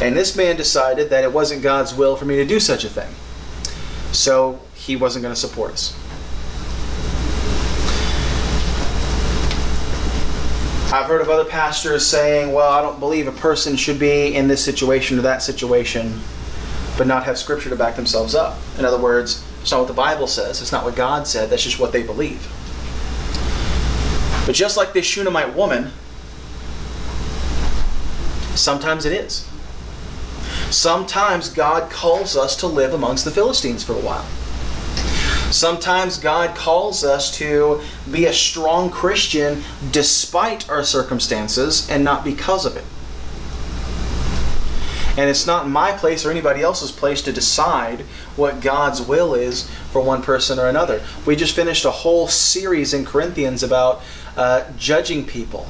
And 0.00 0.16
this 0.16 0.36
man 0.36 0.56
decided 0.56 1.10
that 1.10 1.24
it 1.24 1.32
wasn't 1.32 1.62
God's 1.62 1.94
will 1.94 2.14
for 2.16 2.24
me 2.24 2.36
to 2.36 2.44
do 2.44 2.60
such 2.60 2.84
a 2.84 2.88
thing. 2.88 3.12
So 4.12 4.60
he 4.74 4.94
wasn't 4.94 5.22
going 5.22 5.34
to 5.34 5.40
support 5.40 5.72
us. 5.72 5.94
I've 10.90 11.06
heard 11.06 11.20
of 11.20 11.28
other 11.28 11.44
pastors 11.44 12.06
saying, 12.06 12.54
well, 12.54 12.72
I 12.72 12.80
don't 12.80 12.98
believe 12.98 13.28
a 13.28 13.32
person 13.32 13.76
should 13.76 13.98
be 13.98 14.34
in 14.34 14.48
this 14.48 14.64
situation 14.64 15.18
or 15.18 15.22
that 15.22 15.42
situation, 15.42 16.18
but 16.96 17.06
not 17.06 17.24
have 17.24 17.36
scripture 17.36 17.68
to 17.68 17.76
back 17.76 17.94
themselves 17.94 18.34
up. 18.34 18.56
In 18.78 18.86
other 18.86 18.98
words, 18.98 19.44
it's 19.60 19.70
not 19.70 19.80
what 19.80 19.88
the 19.88 19.94
Bible 19.94 20.26
says, 20.26 20.62
it's 20.62 20.72
not 20.72 20.84
what 20.84 20.96
God 20.96 21.26
said, 21.26 21.50
that's 21.50 21.62
just 21.62 21.78
what 21.78 21.92
they 21.92 22.02
believe. 22.02 22.40
But 24.46 24.54
just 24.54 24.78
like 24.78 24.94
this 24.94 25.04
Shunammite 25.04 25.54
woman, 25.54 25.90
sometimes 28.54 29.04
it 29.04 29.12
is. 29.12 29.46
Sometimes 30.70 31.48
God 31.48 31.90
calls 31.90 32.36
us 32.36 32.56
to 32.56 32.66
live 32.66 32.92
amongst 32.92 33.24
the 33.24 33.30
Philistines 33.30 33.82
for 33.82 33.94
a 33.94 34.00
while. 34.00 34.26
Sometimes 35.50 36.18
God 36.18 36.54
calls 36.54 37.04
us 37.04 37.34
to 37.38 37.80
be 38.10 38.26
a 38.26 38.32
strong 38.34 38.90
Christian 38.90 39.62
despite 39.90 40.68
our 40.68 40.84
circumstances 40.84 41.88
and 41.88 42.04
not 42.04 42.22
because 42.22 42.66
of 42.66 42.76
it. 42.76 42.84
And 45.18 45.28
it's 45.28 45.46
not 45.46 45.68
my 45.68 45.92
place 45.92 46.24
or 46.24 46.30
anybody 46.30 46.60
else's 46.62 46.92
place 46.92 47.22
to 47.22 47.32
decide 47.32 48.02
what 48.36 48.60
God's 48.60 49.02
will 49.02 49.34
is 49.34 49.68
for 49.90 50.00
one 50.00 50.22
person 50.22 50.58
or 50.58 50.68
another. 50.68 51.02
We 51.26 51.34
just 51.34 51.56
finished 51.56 51.84
a 51.84 51.90
whole 51.90 52.28
series 52.28 52.94
in 52.94 53.04
Corinthians 53.04 53.62
about 53.62 54.02
uh, 54.36 54.64
judging 54.76 55.24
people 55.26 55.66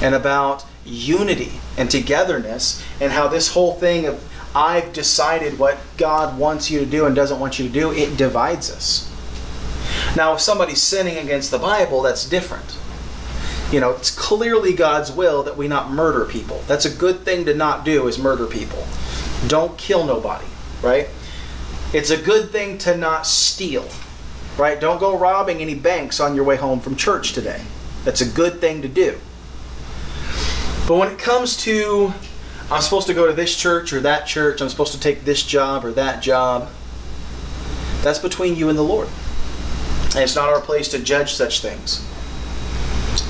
and 0.00 0.14
about 0.14 0.64
unity 0.86 1.52
and 1.76 1.90
togetherness 1.90 2.82
and 3.00 3.12
how 3.12 3.28
this 3.28 3.52
whole 3.52 3.74
thing 3.74 4.06
of 4.06 4.22
I've 4.54 4.94
decided 4.94 5.58
what 5.58 5.78
God 5.98 6.38
wants 6.38 6.70
you 6.70 6.78
to 6.78 6.86
do 6.86 7.04
and 7.04 7.14
doesn't 7.14 7.38
want 7.38 7.58
you 7.58 7.66
to 7.66 7.72
do, 7.72 7.92
it 7.92 8.16
divides 8.16 8.70
us. 8.70 9.12
Now, 10.16 10.32
if 10.32 10.40
somebody's 10.40 10.82
sinning 10.82 11.18
against 11.18 11.50
the 11.50 11.58
Bible, 11.58 12.00
that's 12.00 12.26
different. 12.26 12.78
You 13.70 13.80
know, 13.80 13.90
it's 13.90 14.10
clearly 14.10 14.72
God's 14.72 15.12
will 15.12 15.42
that 15.42 15.58
we 15.58 15.68
not 15.68 15.90
murder 15.90 16.24
people. 16.24 16.62
That's 16.66 16.86
a 16.86 16.94
good 16.94 17.20
thing 17.20 17.44
to 17.44 17.54
not 17.54 17.84
do 17.84 18.08
is 18.08 18.18
murder 18.18 18.46
people. 18.46 18.86
Don't 19.46 19.76
kill 19.76 20.04
nobody, 20.06 20.46
right? 20.82 21.08
It's 21.92 22.10
a 22.10 22.16
good 22.16 22.50
thing 22.50 22.78
to 22.78 22.96
not 22.96 23.26
steal, 23.26 23.86
right? 24.56 24.80
Don't 24.80 25.00
go 25.00 25.18
robbing 25.18 25.60
any 25.60 25.74
banks 25.74 26.18
on 26.18 26.34
your 26.34 26.44
way 26.44 26.56
home 26.56 26.80
from 26.80 26.96
church 26.96 27.32
today. 27.32 27.60
That's 28.04 28.22
a 28.22 28.26
good 28.28 28.60
thing 28.60 28.82
to 28.82 28.88
do. 28.88 29.18
But 30.86 30.96
when 30.96 31.08
it 31.08 31.18
comes 31.18 31.56
to 31.64 32.12
I'm 32.68 32.82
supposed 32.82 33.06
to 33.06 33.14
go 33.14 33.26
to 33.26 33.32
this 33.32 33.56
church 33.56 33.92
or 33.92 34.00
that 34.00 34.26
church, 34.26 34.60
I'm 34.60 34.68
supposed 34.68 34.92
to 34.92 35.00
take 35.00 35.24
this 35.24 35.42
job 35.44 35.84
or 35.84 35.92
that 35.92 36.20
job. 36.20 36.68
That's 38.02 38.18
between 38.18 38.56
you 38.56 38.68
and 38.68 38.76
the 38.76 38.82
Lord. 38.82 39.08
And 40.14 40.24
it's 40.24 40.34
not 40.34 40.48
our 40.48 40.60
place 40.60 40.88
to 40.88 40.98
judge 40.98 41.34
such 41.34 41.60
things. 41.60 42.04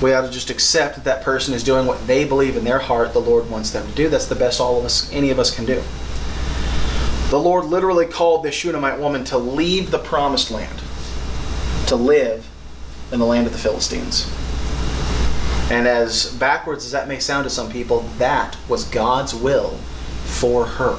We 0.00 0.14
ought 0.14 0.22
to 0.22 0.30
just 0.30 0.48
accept 0.48 0.94
that 0.96 1.04
that 1.04 1.22
person 1.22 1.52
is 1.52 1.62
doing 1.62 1.86
what 1.86 2.06
they 2.06 2.24
believe 2.24 2.56
in 2.56 2.64
their 2.64 2.78
heart 2.78 3.12
the 3.12 3.18
Lord 3.18 3.50
wants 3.50 3.70
them 3.70 3.86
to 3.86 3.92
do. 3.94 4.08
That's 4.08 4.26
the 4.26 4.34
best 4.34 4.58
all 4.58 4.78
of 4.78 4.84
us, 4.84 5.12
any 5.12 5.30
of 5.30 5.38
us 5.38 5.54
can 5.54 5.66
do. 5.66 5.82
The 7.30 7.38
Lord 7.38 7.66
literally 7.66 8.06
called 8.06 8.42
this 8.42 8.54
Shunammite 8.54 8.98
woman 8.98 9.24
to 9.24 9.36
leave 9.36 9.90
the 9.90 9.98
promised 9.98 10.50
land, 10.50 10.80
to 11.88 11.96
live 11.96 12.48
in 13.12 13.18
the 13.18 13.26
land 13.26 13.46
of 13.46 13.52
the 13.52 13.58
Philistines. 13.58 14.30
And 15.70 15.88
as 15.88 16.32
backwards 16.34 16.84
as 16.84 16.92
that 16.92 17.08
may 17.08 17.18
sound 17.18 17.44
to 17.44 17.50
some 17.50 17.70
people, 17.70 18.02
that 18.18 18.56
was 18.68 18.84
God's 18.84 19.34
will 19.34 19.78
for 20.24 20.64
her. 20.64 20.96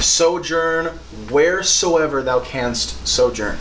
Sojourn 0.00 0.98
wheresoever 1.30 2.22
thou 2.22 2.40
canst 2.40 3.06
sojourn. 3.06 3.58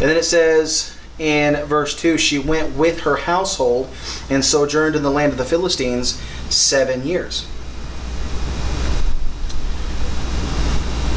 And 0.00 0.08
then 0.08 0.16
it 0.16 0.24
says 0.24 0.96
in 1.18 1.56
verse 1.66 1.94
2 1.94 2.16
she 2.16 2.38
went 2.38 2.74
with 2.74 3.00
her 3.00 3.16
household 3.16 3.90
and 4.30 4.42
sojourned 4.42 4.96
in 4.96 5.02
the 5.02 5.10
land 5.10 5.32
of 5.32 5.38
the 5.38 5.44
Philistines 5.44 6.18
seven 6.48 7.06
years. 7.06 7.46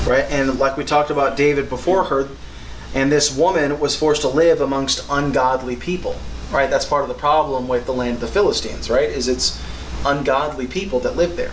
Right? 0.06 0.26
And 0.30 0.60
like 0.60 0.76
we 0.76 0.84
talked 0.84 1.10
about 1.10 1.38
David 1.38 1.70
before 1.70 2.04
her, 2.04 2.28
and 2.94 3.12
this 3.12 3.36
woman 3.36 3.80
was 3.80 3.96
forced 3.96 4.22
to 4.22 4.28
live 4.28 4.62
amongst 4.62 5.06
ungodly 5.10 5.76
people. 5.76 6.16
Right? 6.52 6.70
That's 6.70 6.86
part 6.86 7.02
of 7.02 7.08
the 7.08 7.16
problem 7.16 7.68
with 7.68 7.86
the 7.86 7.94
land 7.94 8.16
of 8.16 8.22
the 8.22 8.28
Philistines, 8.28 8.90
right? 8.90 9.10
Is 9.10 9.28
it's 9.28 9.60
ungodly 10.06 10.68
people 10.68 11.00
that 11.00 11.16
live 11.16 11.36
there. 11.36 11.52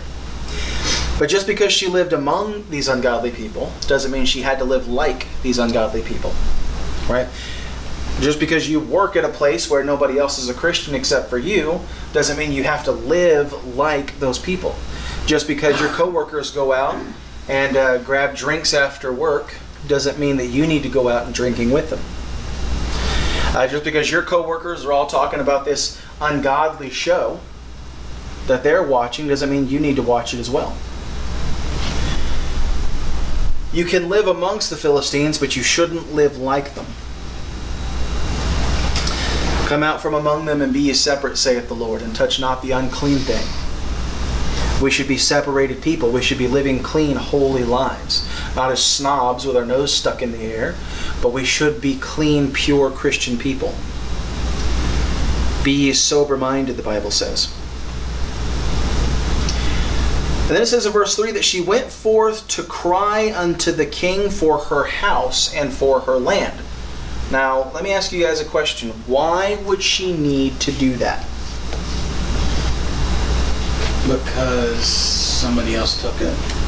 But 1.17 1.29
just 1.29 1.47
because 1.47 1.71
she 1.71 1.87
lived 1.87 2.13
among 2.13 2.69
these 2.69 2.87
ungodly 2.87 3.31
people 3.31 3.71
doesn't 3.87 4.11
mean 4.11 4.25
she 4.25 4.41
had 4.41 4.59
to 4.59 4.65
live 4.65 4.87
like 4.87 5.27
these 5.41 5.57
ungodly 5.57 6.01
people. 6.01 6.33
Right? 7.09 7.27
Just 8.19 8.39
because 8.39 8.69
you 8.69 8.79
work 8.79 9.15
at 9.15 9.25
a 9.25 9.29
place 9.29 9.69
where 9.69 9.83
nobody 9.83 10.19
else 10.19 10.37
is 10.37 10.49
a 10.49 10.53
Christian 10.53 10.93
except 10.93 11.29
for 11.29 11.37
you 11.37 11.79
doesn't 12.13 12.37
mean 12.37 12.51
you 12.51 12.63
have 12.63 12.83
to 12.85 12.91
live 12.91 13.75
like 13.75 14.19
those 14.19 14.37
people. 14.37 14.75
Just 15.25 15.47
because 15.47 15.79
your 15.79 15.89
coworkers 15.89 16.51
go 16.51 16.73
out 16.73 16.95
and 17.47 17.75
uh, 17.75 17.97
grab 17.99 18.35
drinks 18.35 18.73
after 18.73 19.11
work 19.11 19.55
doesn't 19.87 20.19
mean 20.19 20.37
that 20.37 20.47
you 20.47 20.67
need 20.67 20.83
to 20.83 20.89
go 20.89 21.09
out 21.09 21.25
and 21.25 21.33
drinking 21.33 21.71
with 21.71 21.89
them. 21.89 21.99
Uh, 23.53 23.67
just 23.67 23.83
because 23.83 24.09
your 24.09 24.21
coworkers 24.21 24.85
are 24.85 24.93
all 24.93 25.07
talking 25.07 25.39
about 25.39 25.65
this 25.65 26.01
ungodly 26.21 26.89
show 26.89 27.39
that 28.47 28.63
they're 28.63 28.83
watching 28.83 29.27
doesn't 29.27 29.49
mean 29.49 29.67
you 29.67 29.79
need 29.79 29.95
to 29.95 30.01
watch 30.01 30.33
it 30.33 30.39
as 30.39 30.49
well. 30.49 30.75
You 33.73 33.85
can 33.85 34.09
live 34.09 34.27
amongst 34.27 34.69
the 34.69 34.77
Philistines, 34.77 35.37
but 35.37 35.55
you 35.55 35.63
shouldn't 35.63 36.13
live 36.13 36.37
like 36.37 36.75
them. 36.75 36.85
Come 39.67 39.83
out 39.83 40.01
from 40.01 40.13
among 40.13 40.45
them 40.45 40.61
and 40.61 40.73
be 40.73 40.81
ye 40.81 40.93
separate, 40.93 41.37
saith 41.37 41.67
the 41.67 41.73
Lord, 41.73 42.01
and 42.01 42.13
touch 42.15 42.39
not 42.39 42.61
the 42.61 42.71
unclean 42.71 43.19
thing. 43.19 43.47
We 44.81 44.91
should 44.91 45.07
be 45.07 45.17
separated 45.17 45.81
people. 45.81 46.11
We 46.11 46.21
should 46.21 46.37
be 46.37 46.47
living 46.47 46.83
clean, 46.83 47.15
holy 47.15 47.63
lives 47.63 48.27
not 48.55 48.71
as 48.71 48.83
snobs 48.83 49.45
with 49.45 49.55
our 49.55 49.65
nose 49.65 49.93
stuck 49.93 50.21
in 50.21 50.31
the 50.31 50.43
air, 50.43 50.75
but 51.21 51.31
we 51.31 51.45
should 51.45 51.79
be 51.79 51.97
clean, 51.99 52.51
pure 52.51 52.89
Christian 52.89 53.37
people. 53.37 53.73
Be 55.63 55.93
sober 55.93 56.37
minded, 56.37 56.75
the 56.75 56.83
Bible 56.83 57.11
says. 57.11 57.53
And 60.47 60.57
then 60.57 60.63
it 60.63 60.67
says 60.67 60.85
in 60.85 60.91
verse 60.91 61.15
3 61.15 61.31
that 61.31 61.45
she 61.45 61.61
went 61.61 61.89
forth 61.91 62.45
to 62.49 62.63
cry 62.63 63.31
unto 63.33 63.71
the 63.71 63.85
king 63.85 64.29
for 64.29 64.57
her 64.57 64.83
house 64.83 65.53
and 65.53 65.71
for 65.71 66.01
her 66.01 66.17
land. 66.17 66.59
Now, 67.31 67.71
let 67.73 67.83
me 67.83 67.93
ask 67.93 68.11
you 68.11 68.21
guys 68.21 68.41
a 68.41 68.45
question. 68.45 68.89
Why 69.07 69.55
would 69.65 69.81
she 69.81 70.11
need 70.11 70.59
to 70.59 70.73
do 70.73 70.97
that? 70.97 71.25
Because 74.05 74.83
somebody 74.83 75.75
else 75.75 76.01
took 76.01 76.19
it 76.19 76.60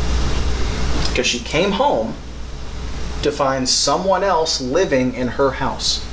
because 1.13 1.27
she 1.27 1.37
came 1.37 1.73
home 1.73 2.15
to 3.21 3.31
find 3.31 3.69
someone 3.69 4.23
else 4.23 4.59
living 4.59 5.13
in 5.13 5.27
her 5.27 5.51
house. 5.51 6.03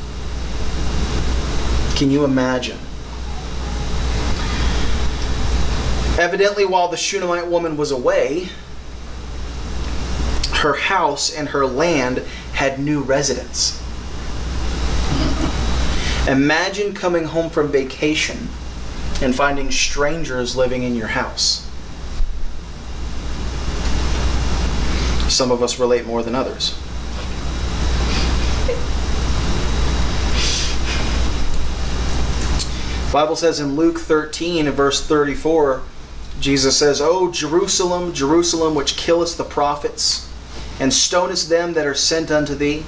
Can 1.96 2.10
you 2.10 2.22
imagine? 2.22 2.76
Evidently, 6.18 6.66
while 6.66 6.88
the 6.88 6.98
Shunammite 6.98 7.46
woman 7.46 7.78
was 7.78 7.90
away, 7.90 8.50
her 10.56 10.74
house 10.74 11.34
and 11.34 11.48
her 11.48 11.64
land 11.64 12.18
had 12.52 12.78
new 12.78 13.00
residents. 13.00 13.82
Imagine 16.28 16.92
coming 16.92 17.24
home 17.24 17.48
from 17.48 17.72
vacation 17.72 18.36
and 19.22 19.34
finding 19.34 19.70
strangers 19.70 20.56
living 20.56 20.82
in 20.82 20.94
your 20.94 21.08
house. 21.08 21.69
Some 25.30 25.52
of 25.52 25.62
us 25.62 25.78
relate 25.78 26.06
more 26.06 26.22
than 26.22 26.34
others. 26.34 26.76
The 33.06 33.12
Bible 33.12 33.36
says 33.36 33.58
in 33.58 33.76
Luke 33.76 33.98
13, 33.98 34.70
verse 34.70 35.04
34, 35.06 35.82
Jesus 36.40 36.76
says, 36.76 37.00
O 37.00 37.30
Jerusalem, 37.30 38.12
Jerusalem, 38.12 38.74
which 38.74 38.96
killest 38.96 39.36
the 39.36 39.44
prophets, 39.44 40.28
and 40.78 40.92
stonest 40.92 41.48
them 41.48 41.74
that 41.74 41.86
are 41.86 41.94
sent 41.94 42.30
unto 42.30 42.54
thee, 42.54 42.84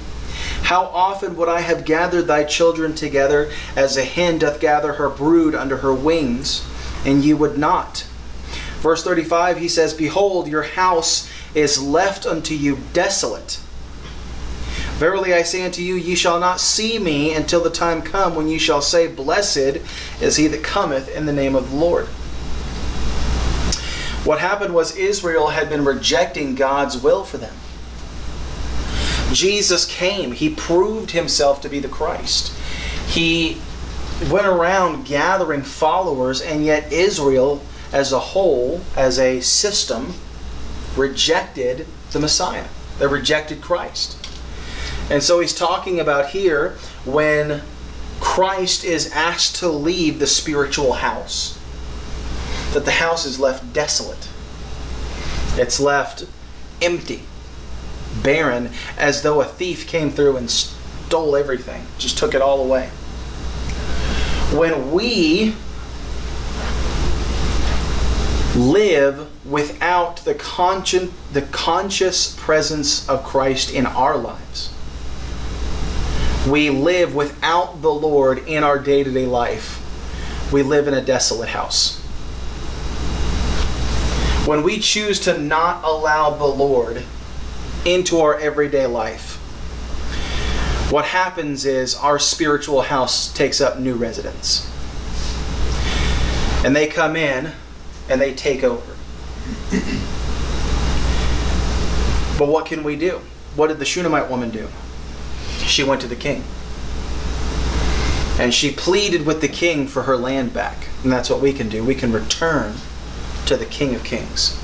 how 0.63 0.83
often 0.85 1.35
would 1.35 1.49
I 1.49 1.61
have 1.61 1.85
gathered 1.85 2.27
thy 2.27 2.43
children 2.43 2.95
together, 2.95 3.51
as 3.75 3.97
a 3.97 4.03
hen 4.03 4.39
doth 4.39 4.59
gather 4.59 4.93
her 4.93 5.09
brood 5.09 5.55
under 5.55 5.77
her 5.77 5.93
wings, 5.93 6.65
and 7.05 7.23
ye 7.23 7.33
would 7.33 7.57
not? 7.57 8.05
Verse 8.79 9.03
35, 9.03 9.59
he 9.59 9.67
says, 9.67 9.93
Behold, 9.93 10.47
your 10.47 10.63
house 10.63 11.29
is 11.55 11.81
left 11.81 12.25
unto 12.25 12.53
you 12.53 12.79
desolate. 12.93 13.59
Verily 14.97 15.33
I 15.33 15.41
say 15.41 15.65
unto 15.65 15.81
you, 15.81 15.95
ye 15.95 16.15
shall 16.15 16.39
not 16.39 16.59
see 16.59 16.99
me 16.99 17.33
until 17.33 17.63
the 17.63 17.69
time 17.69 18.01
come 18.01 18.35
when 18.35 18.47
ye 18.47 18.57
shall 18.57 18.81
say, 18.81 19.07
Blessed 19.07 19.79
is 20.21 20.37
he 20.37 20.47
that 20.47 20.63
cometh 20.63 21.13
in 21.13 21.25
the 21.25 21.33
name 21.33 21.55
of 21.55 21.71
the 21.71 21.75
Lord. 21.75 22.07
What 24.23 24.39
happened 24.39 24.73
was 24.73 24.95
Israel 24.95 25.47
had 25.49 25.67
been 25.69 25.83
rejecting 25.83 26.55
God's 26.55 26.97
will 26.97 27.25
for 27.25 27.37
them. 27.37 27.53
Jesus 29.33 29.85
came, 29.85 30.31
he 30.31 30.49
proved 30.49 31.11
himself 31.11 31.61
to 31.61 31.69
be 31.69 31.79
the 31.79 31.89
Christ. 31.89 32.53
He 33.07 33.57
went 34.29 34.45
around 34.45 35.05
gathering 35.05 35.63
followers, 35.63 36.39
and 36.39 36.63
yet 36.63 36.93
Israel 36.93 37.61
as 37.91 38.13
a 38.13 38.19
whole, 38.19 38.81
as 38.95 39.19
a 39.19 39.41
system, 39.41 40.13
rejected 40.95 41.87
the 42.11 42.19
Messiah. 42.19 42.67
They 42.99 43.07
rejected 43.07 43.61
Christ. 43.61 44.17
And 45.09 45.21
so 45.21 45.39
he's 45.39 45.53
talking 45.53 45.99
about 45.99 46.29
here 46.29 46.77
when 47.05 47.61
Christ 48.19 48.85
is 48.85 49.11
asked 49.11 49.57
to 49.57 49.67
leave 49.67 50.19
the 50.19 50.27
spiritual 50.27 50.93
house, 50.93 51.59
that 52.73 52.85
the 52.85 52.91
house 52.91 53.25
is 53.25 53.39
left 53.39 53.73
desolate. 53.73 54.29
It's 55.55 55.79
left 55.79 56.25
empty, 56.81 57.23
barren, 58.23 58.69
as 58.97 59.21
though 59.23 59.41
a 59.41 59.45
thief 59.45 59.87
came 59.87 60.09
through 60.09 60.37
and 60.37 60.49
stole 60.49 61.35
everything, 61.35 61.85
just 61.97 62.17
took 62.17 62.33
it 62.33 62.41
all 62.41 62.63
away. 62.63 62.87
When 64.51 64.91
we 64.91 65.55
live 68.55 69.27
without 69.45 70.17
the 70.17 70.33
conscious, 70.33 71.09
the 71.31 71.41
conscious 71.41 72.35
presence 72.39 73.07
of 73.09 73.23
Christ 73.23 73.73
in 73.73 73.85
our 73.85 74.17
lives. 74.17 74.73
We 76.47 76.69
live 76.69 77.15
without 77.15 77.81
the 77.81 77.93
Lord 77.93 78.47
in 78.47 78.63
our 78.63 78.77
day 78.77 79.03
to 79.03 79.11
day 79.11 79.25
life. 79.25 79.79
We 80.51 80.61
live 80.61 80.87
in 80.87 80.93
a 80.93 81.01
desolate 81.01 81.49
house. 81.49 81.99
When 84.45 84.63
we 84.63 84.79
choose 84.79 85.21
to 85.21 85.37
not 85.37 85.83
allow 85.85 86.31
the 86.31 86.45
Lord 86.45 87.01
into 87.85 88.19
our 88.19 88.37
everyday 88.37 88.87
life, 88.87 89.37
what 90.91 91.05
happens 91.05 91.65
is 91.65 91.95
our 91.95 92.19
spiritual 92.19 92.81
house 92.81 93.33
takes 93.33 93.61
up 93.61 93.79
new 93.79 93.95
residents. 93.95 94.69
And 96.65 96.75
they 96.75 96.87
come 96.87 97.15
in 97.15 97.51
and 98.09 98.21
they 98.21 98.33
take 98.33 98.63
over. 98.63 98.92
But 102.37 102.47
what 102.47 102.65
can 102.65 102.83
we 102.83 102.95
do? 102.95 103.21
What 103.55 103.67
did 103.67 103.79
the 103.79 103.85
Shunammite 103.85 104.29
woman 104.29 104.49
do? 104.49 104.67
She 105.59 105.83
went 105.83 106.01
to 106.01 106.07
the 106.07 106.15
king. 106.15 106.43
And 108.39 108.53
she 108.53 108.71
pleaded 108.71 109.25
with 109.25 109.41
the 109.41 109.47
king 109.47 109.87
for 109.87 110.03
her 110.03 110.17
land 110.17 110.53
back. 110.53 110.87
And 111.03 111.11
that's 111.11 111.29
what 111.29 111.39
we 111.39 111.53
can 111.53 111.69
do. 111.69 111.83
We 111.83 111.95
can 111.95 112.11
return 112.11 112.75
to 113.45 113.55
the 113.55 113.65
King 113.65 113.93
of 113.93 114.03
Kings. 114.03 114.59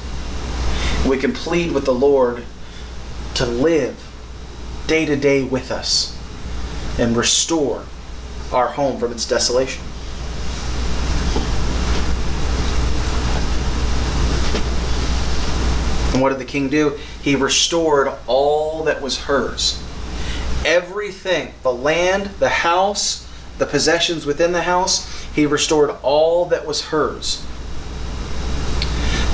We 1.07 1.17
can 1.17 1.33
plead 1.33 1.71
with 1.71 1.85
the 1.85 1.93
Lord 1.93 2.43
to 3.35 3.45
live 3.45 3.97
day 4.87 5.05
to 5.05 5.15
day 5.15 5.43
with 5.43 5.71
us 5.71 6.17
and 6.97 7.15
restore 7.15 7.85
our 8.51 8.69
home 8.69 8.99
from 8.99 9.11
its 9.11 9.27
desolation. 9.27 9.83
And 16.19 16.23
what 16.25 16.31
did 16.31 16.39
the 16.39 16.51
king 16.51 16.67
do? 16.67 16.99
He 17.21 17.37
restored 17.37 18.11
all 18.27 18.83
that 18.83 19.01
was 19.01 19.19
hers. 19.19 19.81
Everything, 20.65 21.53
the 21.63 21.71
land, 21.71 22.25
the 22.39 22.49
house, 22.49 23.25
the 23.57 23.65
possessions 23.65 24.25
within 24.25 24.51
the 24.51 24.63
house, 24.63 25.09
he 25.33 25.45
restored 25.45 25.91
all 26.01 26.43
that 26.47 26.67
was 26.67 26.87
hers. 26.87 27.45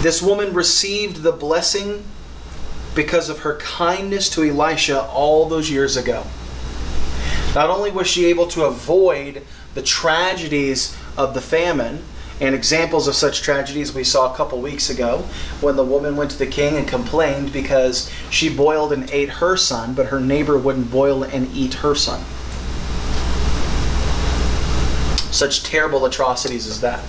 This 0.03 0.21
woman 0.21 0.53
received 0.53 1.23
the 1.23 1.31
blessing 1.31 2.03
because 2.93 3.29
of 3.29 3.39
her 3.39 3.57
kindness 3.57 4.29
to 4.29 4.43
Elisha 4.43 5.05
all 5.05 5.49
those 5.49 5.71
years 5.71 5.97
ago. 5.97 6.23
Not 7.55 7.71
only 7.71 7.89
was 7.89 8.05
she 8.05 8.25
able 8.25 8.45
to 8.49 8.65
avoid 8.65 9.41
the 9.73 9.81
tragedies 9.81 10.95
of 11.17 11.33
the 11.33 11.41
famine, 11.41 12.03
and 12.41 12.53
examples 12.53 13.07
of 13.07 13.15
such 13.15 13.41
tragedies 13.41 13.93
we 13.93 14.03
saw 14.03 14.31
a 14.31 14.35
couple 14.35 14.61
weeks 14.61 14.89
ago 14.89 15.19
when 15.61 15.75
the 15.75 15.83
woman 15.83 16.15
went 16.15 16.31
to 16.31 16.37
the 16.37 16.47
king 16.47 16.75
and 16.75 16.87
complained 16.87 17.53
because 17.53 18.11
she 18.29 18.53
boiled 18.53 18.91
and 18.91 19.09
ate 19.11 19.29
her 19.29 19.55
son, 19.55 19.93
but 19.93 20.07
her 20.07 20.19
neighbor 20.19 20.57
wouldn't 20.57 20.91
boil 20.91 21.23
and 21.23 21.53
eat 21.55 21.75
her 21.75 21.95
son. 21.95 22.23
Such 25.31 25.63
terrible 25.63 26.05
atrocities 26.05 26.67
as 26.67 26.81
that. 26.81 27.03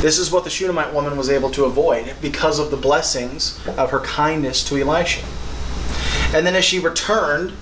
This 0.00 0.18
is 0.18 0.30
what 0.30 0.44
the 0.44 0.50
Shunammite 0.50 0.92
woman 0.92 1.16
was 1.16 1.30
able 1.30 1.50
to 1.52 1.64
avoid 1.64 2.14
because 2.20 2.58
of 2.58 2.70
the 2.70 2.76
blessings 2.76 3.58
of 3.66 3.90
her 3.90 4.00
kindness 4.00 4.62
to 4.68 4.76
Elisha. 4.76 5.24
And 6.34 6.46
then 6.46 6.54
as 6.54 6.64
she 6.64 6.78
returned, 6.78 7.52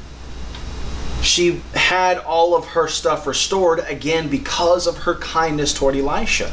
she 1.23 1.63
had 1.75 2.19
all 2.19 2.55
of 2.55 2.67
her 2.67 2.89
stuff 2.89 3.27
restored 3.27 3.81
again 3.87 4.29
because 4.29 4.87
of 4.87 4.99
her 4.99 5.15
kindness 5.15 5.73
toward 5.73 5.97
Elisha. 5.97 6.53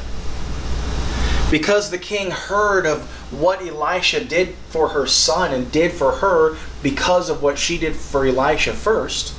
Because 1.49 1.89
the 1.89 1.97
king 1.97 2.29
heard 2.29 2.85
of 2.85 3.01
what 3.31 3.61
Elisha 3.61 4.23
did 4.23 4.55
for 4.69 4.89
her 4.89 5.07
son 5.07 5.53
and 5.53 5.71
did 5.71 5.91
for 5.91 6.13
her 6.13 6.57
because 6.83 7.29
of 7.29 7.41
what 7.41 7.57
she 7.57 7.77
did 7.77 7.95
for 7.95 8.25
Elisha 8.25 8.73
first, 8.73 9.33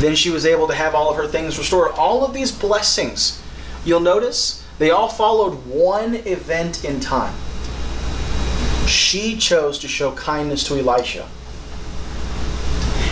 then 0.00 0.14
she 0.14 0.30
was 0.30 0.46
able 0.46 0.68
to 0.68 0.74
have 0.74 0.94
all 0.94 1.10
of 1.10 1.16
her 1.16 1.26
things 1.26 1.58
restored. 1.58 1.90
All 1.92 2.24
of 2.24 2.32
these 2.32 2.52
blessings, 2.52 3.42
you'll 3.84 4.00
notice, 4.00 4.64
they 4.78 4.90
all 4.90 5.08
followed 5.08 5.66
one 5.66 6.14
event 6.14 6.84
in 6.84 7.00
time. 7.00 7.34
She 8.86 9.36
chose 9.36 9.78
to 9.80 9.88
show 9.88 10.12
kindness 10.12 10.64
to 10.68 10.78
Elisha. 10.78 11.28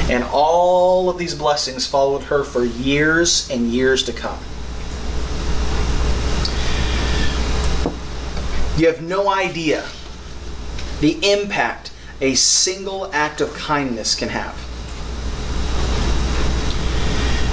And 0.09 0.25
all 0.25 1.11
of 1.11 1.18
these 1.18 1.35
blessings 1.35 1.87
followed 1.87 2.25
her 2.25 2.42
for 2.42 2.64
years 2.64 3.49
and 3.51 3.71
years 3.71 4.03
to 4.05 4.12
come. 4.12 4.38
You 8.79 8.87
have 8.87 9.03
no 9.03 9.29
idea 9.29 9.85
the 11.01 11.18
impact 11.33 11.90
a 12.21 12.35
single 12.35 13.11
act 13.12 13.40
of 13.40 13.53
kindness 13.55 14.14
can 14.14 14.29
have. 14.29 14.57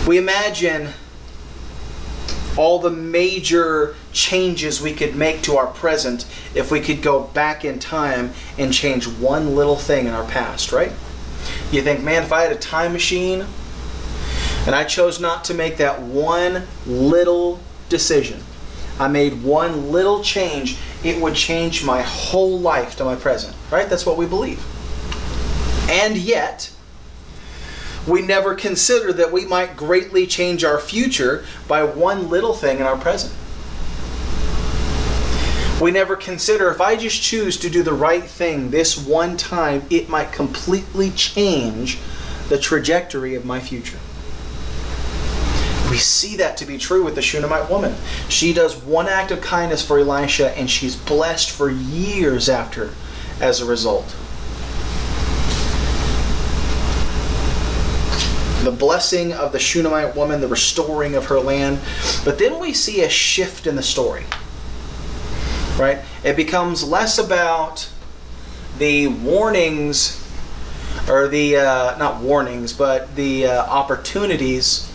We 0.07 0.17
imagine 0.17 0.93
all 2.57 2.79
the 2.79 2.91
major 2.91 3.95
changes 4.13 4.79
we 4.79 4.93
could 4.93 5.15
make 5.15 5.41
to 5.41 5.57
our 5.57 5.67
present 5.67 6.25
if 6.53 6.71
we 6.71 6.79
could 6.79 7.01
go 7.01 7.23
back 7.23 7.65
in 7.65 7.79
time 7.79 8.31
and 8.57 8.71
change 8.71 9.07
one 9.07 9.55
little 9.55 9.75
thing 9.75 10.05
in 10.07 10.13
our 10.13 10.25
past, 10.25 10.71
right? 10.71 10.91
You 11.75 11.81
think, 11.81 12.01
man, 12.03 12.23
if 12.23 12.31
I 12.31 12.43
had 12.43 12.53
a 12.53 12.57
time 12.57 12.93
machine 12.93 13.45
and 14.65 14.73
I 14.73 14.85
chose 14.85 15.19
not 15.19 15.43
to 15.45 15.53
make 15.53 15.75
that 15.75 16.01
one 16.01 16.65
little 16.87 17.59
decision, 17.89 18.41
I 18.97 19.09
made 19.09 19.43
one 19.43 19.91
little 19.91 20.23
change, 20.23 20.77
it 21.03 21.21
would 21.21 21.35
change 21.35 21.83
my 21.83 22.01
whole 22.01 22.57
life 22.61 22.95
to 22.95 23.03
my 23.03 23.17
present, 23.17 23.57
right? 23.71 23.89
That's 23.89 24.05
what 24.05 24.15
we 24.15 24.25
believe. 24.25 24.63
And 25.89 26.15
yet, 26.15 26.71
we 28.07 28.21
never 28.21 28.55
consider 28.55 29.11
that 29.11 29.33
we 29.33 29.43
might 29.43 29.75
greatly 29.75 30.27
change 30.27 30.63
our 30.63 30.79
future 30.79 31.43
by 31.67 31.83
one 31.83 32.29
little 32.29 32.53
thing 32.53 32.77
in 32.77 32.83
our 32.83 32.97
present. 32.97 33.33
We 35.81 35.91
never 35.91 36.15
consider 36.15 36.71
if 36.71 36.79
I 36.79 36.95
just 36.95 37.21
choose 37.21 37.57
to 37.57 37.69
do 37.69 37.83
the 37.83 37.91
right 37.93 38.23
thing 38.23 38.71
this 38.71 38.97
one 38.97 39.35
time, 39.35 39.83
it 39.89 40.07
might 40.07 40.31
completely 40.31 41.11
change 41.11 41.97
the 42.47 42.57
trajectory 42.57 43.35
of 43.35 43.43
my 43.43 43.59
future. 43.59 43.99
We 45.89 45.97
see 45.97 46.37
that 46.37 46.55
to 46.57 46.65
be 46.65 46.77
true 46.77 47.03
with 47.03 47.15
the 47.15 47.21
Shunammite 47.21 47.69
woman. 47.69 47.93
She 48.29 48.53
does 48.53 48.77
one 48.77 49.09
act 49.09 49.31
of 49.31 49.41
kindness 49.41 49.85
for 49.85 49.99
Elisha 49.99 50.57
and 50.57 50.69
she's 50.69 50.95
blessed 50.95 51.51
for 51.51 51.69
years 51.69 52.47
after 52.47 52.91
as 53.41 53.59
a 53.59 53.65
result. 53.65 54.15
The 58.63 58.71
blessing 58.71 59.33
of 59.33 59.51
the 59.51 59.59
Shunammite 59.59 60.15
woman, 60.15 60.39
the 60.39 60.47
restoring 60.47 61.15
of 61.15 61.25
her 61.25 61.39
land. 61.39 61.79
But 62.23 62.39
then 62.39 62.59
we 62.59 62.71
see 62.71 63.03
a 63.03 63.09
shift 63.09 63.67
in 63.67 63.75
the 63.75 63.83
story 63.83 64.23
right? 65.77 65.99
It 66.23 66.35
becomes 66.35 66.83
less 66.83 67.17
about 67.17 67.89
the 68.77 69.07
warnings 69.07 70.21
or 71.09 71.27
the 71.27 71.57
uh, 71.57 71.97
not 71.97 72.21
warnings, 72.21 72.73
but 72.73 73.15
the 73.15 73.47
uh, 73.47 73.65
opportunities 73.65 74.91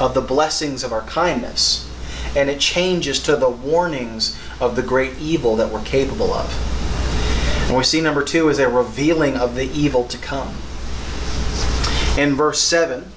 of 0.00 0.14
the 0.14 0.20
blessings 0.20 0.84
of 0.84 0.92
our 0.92 1.02
kindness, 1.02 1.90
and 2.36 2.48
it 2.48 2.60
changes 2.60 3.20
to 3.24 3.36
the 3.36 3.48
warnings 3.48 4.38
of 4.60 4.76
the 4.76 4.82
great 4.82 5.18
evil 5.18 5.56
that 5.56 5.70
we're 5.70 5.82
capable 5.82 6.32
of. 6.32 7.68
And 7.68 7.76
we 7.76 7.84
see 7.84 8.00
number 8.00 8.24
two 8.24 8.48
is 8.48 8.58
a 8.58 8.68
revealing 8.68 9.36
of 9.36 9.54
the 9.54 9.70
evil 9.72 10.04
to 10.04 10.18
come. 10.18 10.54
In 12.16 12.34
verse 12.34 12.60
7 12.60 13.12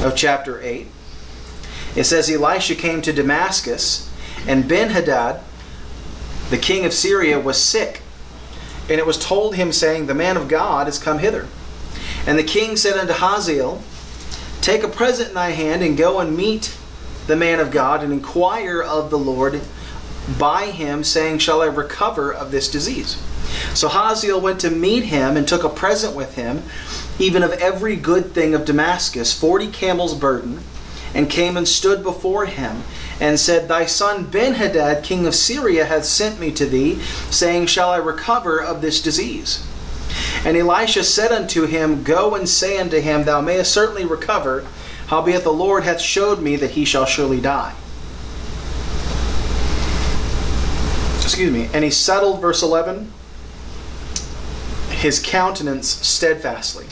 of 0.00 0.14
chapter 0.14 0.60
8, 0.60 0.86
it 1.96 2.04
says 2.04 2.28
Elisha 2.28 2.74
came 2.74 3.00
to 3.02 3.12
Damascus 3.12 4.05
And 4.46 4.68
Ben 4.68 4.90
Hadad, 4.90 5.40
the 6.50 6.58
king 6.58 6.84
of 6.84 6.92
Syria, 6.92 7.40
was 7.40 7.60
sick. 7.60 8.02
And 8.88 9.00
it 9.00 9.06
was 9.06 9.18
told 9.18 9.56
him, 9.56 9.72
saying, 9.72 10.06
The 10.06 10.14
man 10.14 10.36
of 10.36 10.48
God 10.48 10.86
is 10.86 10.98
come 10.98 11.18
hither. 11.18 11.48
And 12.26 12.38
the 12.38 12.44
king 12.44 12.76
said 12.76 12.96
unto 12.96 13.14
Hazael, 13.14 13.82
Take 14.60 14.82
a 14.82 14.88
present 14.88 15.30
in 15.30 15.34
thy 15.34 15.50
hand, 15.50 15.82
and 15.82 15.96
go 15.96 16.20
and 16.20 16.36
meet 16.36 16.76
the 17.26 17.36
man 17.36 17.58
of 17.58 17.72
God, 17.72 18.04
and 18.04 18.12
inquire 18.12 18.80
of 18.80 19.10
the 19.10 19.18
Lord 19.18 19.60
by 20.38 20.66
him, 20.66 21.02
saying, 21.02 21.38
Shall 21.38 21.62
I 21.62 21.66
recover 21.66 22.32
of 22.32 22.52
this 22.52 22.70
disease? 22.70 23.20
So 23.74 23.88
Hazael 23.88 24.40
went 24.40 24.60
to 24.60 24.70
meet 24.70 25.04
him, 25.04 25.36
and 25.36 25.46
took 25.46 25.64
a 25.64 25.68
present 25.68 26.14
with 26.14 26.36
him, 26.36 26.62
even 27.18 27.42
of 27.42 27.52
every 27.54 27.96
good 27.96 28.32
thing 28.32 28.54
of 28.54 28.64
Damascus, 28.64 29.32
forty 29.32 29.68
camels' 29.68 30.14
burden, 30.14 30.60
and 31.14 31.28
came 31.28 31.56
and 31.56 31.66
stood 31.66 32.04
before 32.04 32.46
him 32.46 32.82
and 33.20 33.38
said, 33.40 33.68
Thy 33.68 33.86
son 33.86 34.26
Benhadad, 34.26 35.02
king 35.02 35.26
of 35.26 35.34
Syria, 35.34 35.86
hath 35.86 36.04
sent 36.04 36.38
me 36.38 36.52
to 36.52 36.66
thee, 36.66 37.00
saying, 37.30 37.66
Shall 37.66 37.90
I 37.90 37.96
recover 37.96 38.62
of 38.62 38.80
this 38.80 39.00
disease? 39.00 39.66
And 40.44 40.56
Elisha 40.56 41.04
said 41.04 41.32
unto 41.32 41.66
him, 41.66 42.02
Go 42.02 42.34
and 42.34 42.48
say 42.48 42.78
unto 42.78 43.00
him, 43.00 43.24
Thou 43.24 43.40
mayest 43.40 43.72
certainly 43.72 44.04
recover, 44.04 44.66
howbeit 45.08 45.42
the 45.42 45.52
Lord 45.52 45.84
hath 45.84 46.00
showed 46.00 46.40
me 46.40 46.56
that 46.56 46.72
he 46.72 46.84
shall 46.84 47.06
surely 47.06 47.40
die. 47.40 47.74
Excuse 51.22 51.52
me. 51.52 51.68
And 51.72 51.84
he 51.84 51.90
settled, 51.90 52.40
verse 52.40 52.62
11, 52.62 53.12
his 54.90 55.20
countenance 55.20 55.88
steadfastly, 55.88 56.86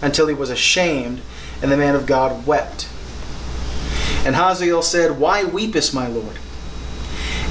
until 0.00 0.26
he 0.26 0.34
was 0.34 0.50
ashamed, 0.50 1.20
and 1.62 1.70
the 1.72 1.76
man 1.76 1.94
of 1.94 2.06
God 2.06 2.46
wept. 2.46 2.88
And 4.24 4.36
Hazael 4.36 4.82
said, 4.82 5.18
Why 5.18 5.44
weepest, 5.44 5.94
my 5.94 6.06
lord? 6.06 6.38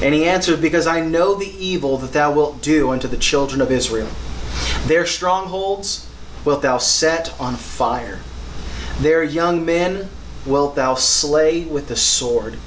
And 0.02 0.14
he 0.14 0.26
answered, 0.26 0.62
Because 0.62 0.88
I 0.88 1.02
know 1.02 1.36
the 1.36 1.54
evil 1.64 1.98
that 1.98 2.14
thou 2.14 2.32
wilt 2.32 2.62
do 2.62 2.92
unto 2.92 3.08
the 3.08 3.18
children 3.18 3.60
of 3.60 3.72
Israel. 3.72 4.10
Their 4.86 5.06
strongholds 5.06 6.08
wilt 6.46 6.62
thou 6.62 6.78
set 6.78 7.40
on 7.40 7.56
fire. 7.56 8.20
Their 9.00 9.24
young 9.24 9.66
men 9.66 10.10
wilt 10.46 10.76
thou 10.76 10.96
slay 10.96 11.66
with 11.66 11.88
the 11.88 11.96
sword, 11.96 12.58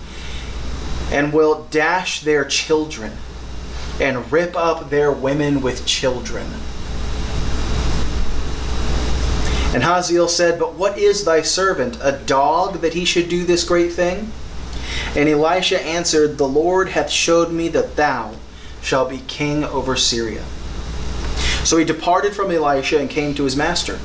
and 1.10 1.32
wilt 1.32 1.70
dash 1.70 2.20
their 2.20 2.44
children, 2.44 3.12
and 4.00 4.30
rip 4.32 4.56
up 4.56 4.90
their 4.90 5.12
women 5.12 5.62
with 5.62 5.86
children. 5.86 6.46
And 9.72 9.82
Hazael 9.82 10.28
said, 10.28 10.58
But 10.58 10.74
what 10.74 10.98
is 10.98 11.24
thy 11.24 11.40
servant, 11.42 11.98
a 12.02 12.12
dog, 12.12 12.80
that 12.80 12.94
he 12.94 13.04
should 13.04 13.28
do 13.28 13.44
this 13.44 13.64
great 13.64 13.92
thing? 13.92 14.30
And 15.16 15.28
Elisha 15.28 15.80
answered, 15.80 16.36
The 16.36 16.48
Lord 16.48 16.90
hath 16.90 17.10
showed 17.10 17.50
me 17.50 17.68
that 17.68 17.96
thou 17.96 18.34
shalt 18.82 19.08
be 19.08 19.22
king 19.26 19.64
over 19.64 19.96
Syria. 19.96 20.44
So 21.64 21.78
he 21.78 21.84
departed 21.84 22.34
from 22.34 22.50
Elisha 22.50 22.98
and 22.98 23.08
came 23.08 23.34
to 23.34 23.44
his 23.44 23.56
master, 23.56 23.96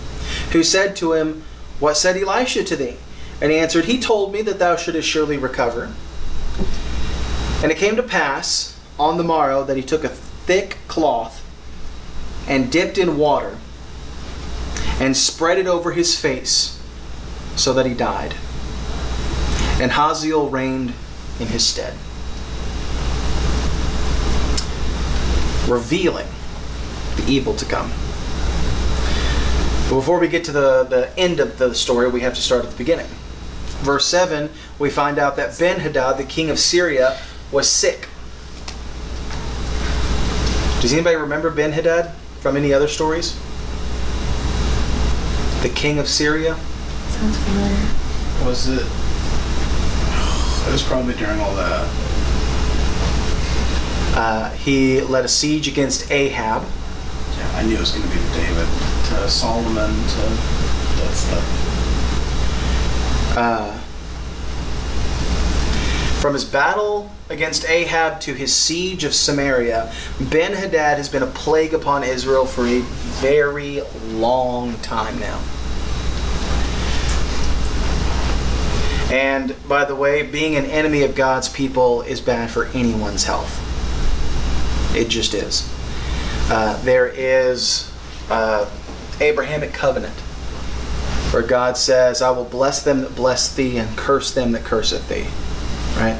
who 0.51 0.63
said 0.63 0.95
to 0.97 1.13
him, 1.13 1.43
What 1.79 1.97
said 1.97 2.15
Elisha 2.15 2.63
to 2.63 2.75
thee? 2.75 2.97
And 3.41 3.51
he 3.51 3.57
answered, 3.57 3.85
He 3.85 3.99
told 3.99 4.31
me 4.31 4.41
that 4.43 4.59
thou 4.59 4.77
shouldest 4.77 5.07
surely 5.07 5.37
recover. 5.37 5.91
And 7.61 7.71
it 7.71 7.77
came 7.77 7.95
to 7.97 8.03
pass 8.03 8.79
on 8.97 9.17
the 9.17 9.23
morrow 9.23 9.63
that 9.63 9.75
he 9.77 9.83
took 9.83 10.03
a 10.03 10.09
thick 10.09 10.77
cloth 10.87 11.43
and 12.47 12.71
dipped 12.71 12.97
in 12.97 13.17
water 13.17 13.57
and 14.99 15.15
spread 15.15 15.57
it 15.57 15.67
over 15.67 15.91
his 15.91 16.19
face 16.19 16.79
so 17.55 17.73
that 17.73 17.85
he 17.85 17.93
died. 17.93 18.33
And 19.79 19.91
Hazael 19.91 20.49
reigned 20.49 20.93
in 21.39 21.47
his 21.47 21.65
stead. 21.65 21.93
Revealing 25.69 26.27
the 27.15 27.25
evil 27.27 27.53
to 27.55 27.65
come. 27.65 27.89
But 29.89 29.95
before 29.95 30.19
we 30.19 30.27
get 30.27 30.43
to 30.45 30.51
the, 30.51 30.83
the 30.83 31.17
end 31.17 31.39
of 31.39 31.57
the 31.57 31.75
story, 31.75 32.09
we 32.09 32.21
have 32.21 32.33
to 32.33 32.41
start 32.41 32.65
at 32.65 32.71
the 32.71 32.77
beginning. 32.77 33.07
Verse 33.81 34.05
7, 34.07 34.49
we 34.79 34.89
find 34.89 35.19
out 35.19 35.35
that 35.35 35.57
Ben 35.59 35.79
Hadad, 35.79 36.17
the 36.17 36.23
king 36.23 36.49
of 36.49 36.57
Syria, 36.57 37.19
was 37.51 37.69
sick. 37.69 38.07
Does 40.81 40.93
anybody 40.93 41.15
remember 41.15 41.51
Ben 41.51 41.71
Hadad 41.71 42.11
from 42.39 42.57
any 42.57 42.73
other 42.73 42.87
stories? 42.87 43.39
The 45.61 45.69
king 45.69 45.99
of 45.99 46.07
Syria? 46.07 46.55
Sounds 47.09 47.37
familiar. 47.37 48.45
Was 48.45 48.67
it? 48.67 48.85
It 50.67 50.71
was 50.71 50.83
probably 50.83 51.13
during 51.15 51.39
all 51.39 51.55
that. 51.55 51.87
Uh, 54.15 54.49
he 54.51 55.01
led 55.01 55.25
a 55.25 55.27
siege 55.27 55.67
against 55.67 56.11
Ahab. 56.11 56.63
Yeah, 57.37 57.51
I 57.55 57.63
knew 57.63 57.75
it 57.75 57.79
was 57.79 57.91
going 57.91 58.03
to 58.03 58.09
be 58.09 58.19
David 58.33 58.67
to 59.09 59.29
Solomon 59.29 59.91
to 59.91 60.21
that 60.97 61.13
stuff. 61.13 61.43
Uh, 63.37 63.79
from 66.27 66.33
his 66.33 66.43
battle 66.43 67.09
against 67.29 67.63
Ahab 67.69 68.19
to 68.19 68.33
his 68.33 68.53
siege 68.53 69.05
of 69.05 69.13
Samaria, 69.13 69.93
Ben 70.19 70.51
Hadad 70.51 70.97
has 70.97 71.07
been 71.07 71.23
a 71.23 71.27
plague 71.27 71.73
upon 71.73 72.03
Israel 72.03 72.45
for 72.45 72.67
a 72.67 72.81
very 73.21 73.79
long 74.07 74.73
time 74.79 75.17
now. 75.21 75.39
And 79.09 79.55
by 79.69 79.85
the 79.85 79.95
way, 79.95 80.21
being 80.21 80.57
an 80.57 80.65
enemy 80.65 81.03
of 81.03 81.15
God's 81.15 81.47
people 81.47 82.01
is 82.01 82.19
bad 82.19 82.51
for 82.51 82.65
anyone's 82.73 83.23
health. 83.23 83.63
It 84.93 85.07
just 85.07 85.33
is. 85.33 85.73
Uh, 86.51 86.77
there 86.83 87.07
is 87.07 87.89
uh, 88.29 88.69
Abrahamic 89.21 89.71
covenant 89.71 90.15
where 91.31 91.41
God 91.41 91.77
says, 91.77 92.21
I 92.21 92.31
will 92.31 92.43
bless 92.43 92.83
them 92.83 92.99
that 92.99 93.15
bless 93.15 93.55
thee 93.55 93.77
and 93.77 93.97
curse 93.97 94.33
them 94.33 94.51
that 94.51 94.65
curseth 94.65 95.07
thee. 95.07 95.27
Right? 95.95 96.19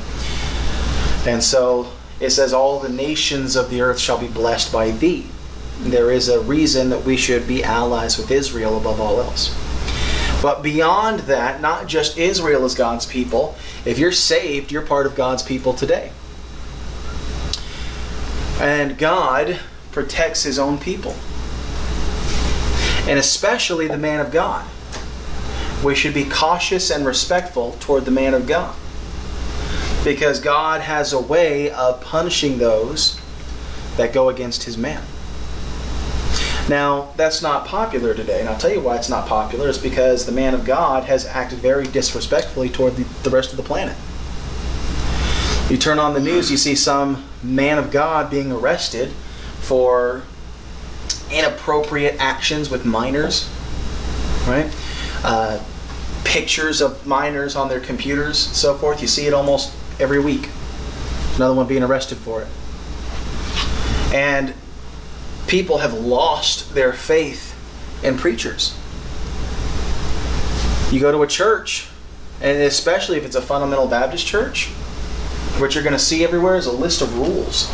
And 1.28 1.44
so 1.44 1.92
it 2.20 2.30
says, 2.32 2.54
All 2.54 2.80
the 2.80 2.90
nations 2.90 3.56
of 3.56 3.70
the 3.70 3.82
earth 3.82 4.00
shall 4.00 4.18
be 4.18 4.28
blessed 4.28 4.72
by 4.72 4.92
thee. 4.92 5.28
There 5.80 6.12
is 6.12 6.30
a 6.30 6.40
reason 6.40 6.90
that 6.90 7.04
we 7.04 7.18
should 7.18 7.48
be 7.48 7.64
allies 7.64 8.18
with 8.18 8.32
Israel 8.32 8.78
above 8.78 9.00
all 9.00 9.20
else. 9.22 9.56
But 10.42 10.62
beyond 10.62 11.22
that, 11.22 11.62
not 11.62 11.88
just 11.88 12.18
Israel 12.18 12.66
is 12.66 12.76
God's 12.76 13.06
people. 13.06 13.56
If 13.86 13.98
you're 13.98 14.12
saved, 14.12 14.72
you're 14.72 14.84
part 14.84 15.06
of 15.06 15.16
God's 15.16 15.44
people 15.44 15.74
today. 15.74 16.12
And 18.60 18.98
God 18.98 19.60
protects 19.92 20.44
his 20.44 20.60
own 20.60 20.78
people. 20.78 21.16
And 23.08 23.18
especially 23.20 23.88
the 23.88 23.98
man 23.98 24.20
of 24.20 24.32
God. 24.32 24.68
We 25.84 25.96
should 25.96 26.14
be 26.14 26.26
cautious 26.26 26.90
and 26.90 27.06
respectful 27.06 27.78
toward 27.80 28.06
the 28.06 28.12
man 28.12 28.34
of 28.34 28.48
God. 28.48 28.76
Because 30.08 30.40
God 30.40 30.80
has 30.80 31.12
a 31.12 31.20
way 31.20 31.70
of 31.70 32.00
punishing 32.00 32.60
those 32.60 33.20
that 33.98 34.14
go 34.14 34.30
against 34.30 34.64
his 34.64 34.78
man. 34.78 35.04
Now, 36.70 37.10
that's 37.18 37.42
not 37.42 37.66
popular 37.66 38.14
today, 38.14 38.40
and 38.40 38.48
I'll 38.48 38.58
tell 38.58 38.72
you 38.72 38.80
why 38.80 38.96
it's 38.96 39.10
not 39.10 39.28
popular. 39.28 39.68
It's 39.68 39.78
because 39.78 40.26
the 40.26 40.32
man 40.32 40.54
of 40.54 40.64
God 40.64 41.04
has 41.04 41.26
acted 41.26 41.60
very 41.60 41.86
disrespectfully 41.88 42.70
toward 42.70 42.96
the, 42.96 43.04
the 43.24 43.30
rest 43.30 43.52
of 43.52 43.58
the 43.58 43.64
planet. 43.64 43.98
You 45.70 45.78
turn 45.78 46.00
on 46.00 46.14
the 46.14 46.22
news, 46.22 46.50
you 46.50 46.56
see 46.56 46.76
some 46.76 47.26
man 47.44 47.78
of 47.78 47.92
God 47.92 48.30
being 48.30 48.50
arrested 48.50 49.10
for 49.60 50.24
inappropriate 51.30 52.16
actions 52.18 52.70
with 52.70 52.86
minors, 52.86 53.50
right? 54.48 54.74
Uh, 55.26 55.62
pictures 56.24 56.80
of 56.80 57.06
minors 57.06 57.58
on 57.58 57.68
their 57.68 57.82
computers, 57.82 58.38
so 58.38 58.74
forth. 58.78 59.02
You 59.02 59.10
see 59.10 59.28
it 59.28 59.34
almost 59.34 59.74
every 60.00 60.20
week. 60.20 60.50
Another 61.36 61.54
one 61.54 61.68
being 61.68 61.84
arrested 61.84 62.18
for 62.18 62.42
it. 62.42 62.48
And 64.14 64.54
people 65.48 65.80
have 65.80 65.94
lost 65.94 66.74
their 66.74 66.94
faith 66.94 67.56
in 68.04 68.18
preachers. 68.18 68.78
You 70.92 71.00
go 71.00 71.12
to 71.12 71.22
a 71.24 71.28
church, 71.28 71.90
and 72.42 72.62
especially 72.62 73.18
if 73.18 73.26
it's 73.26 73.36
a 73.36 73.42
fundamental 73.42 73.88
Baptist 73.88 74.26
church, 74.26 74.68
what 75.60 75.74
you're 75.74 75.84
going 75.84 75.94
to 75.94 76.00
see 76.00 76.24
everywhere 76.24 76.56
is 76.56 76.66
a 76.66 76.72
list 76.72 77.02
of 77.02 77.18
rules. 77.18 77.70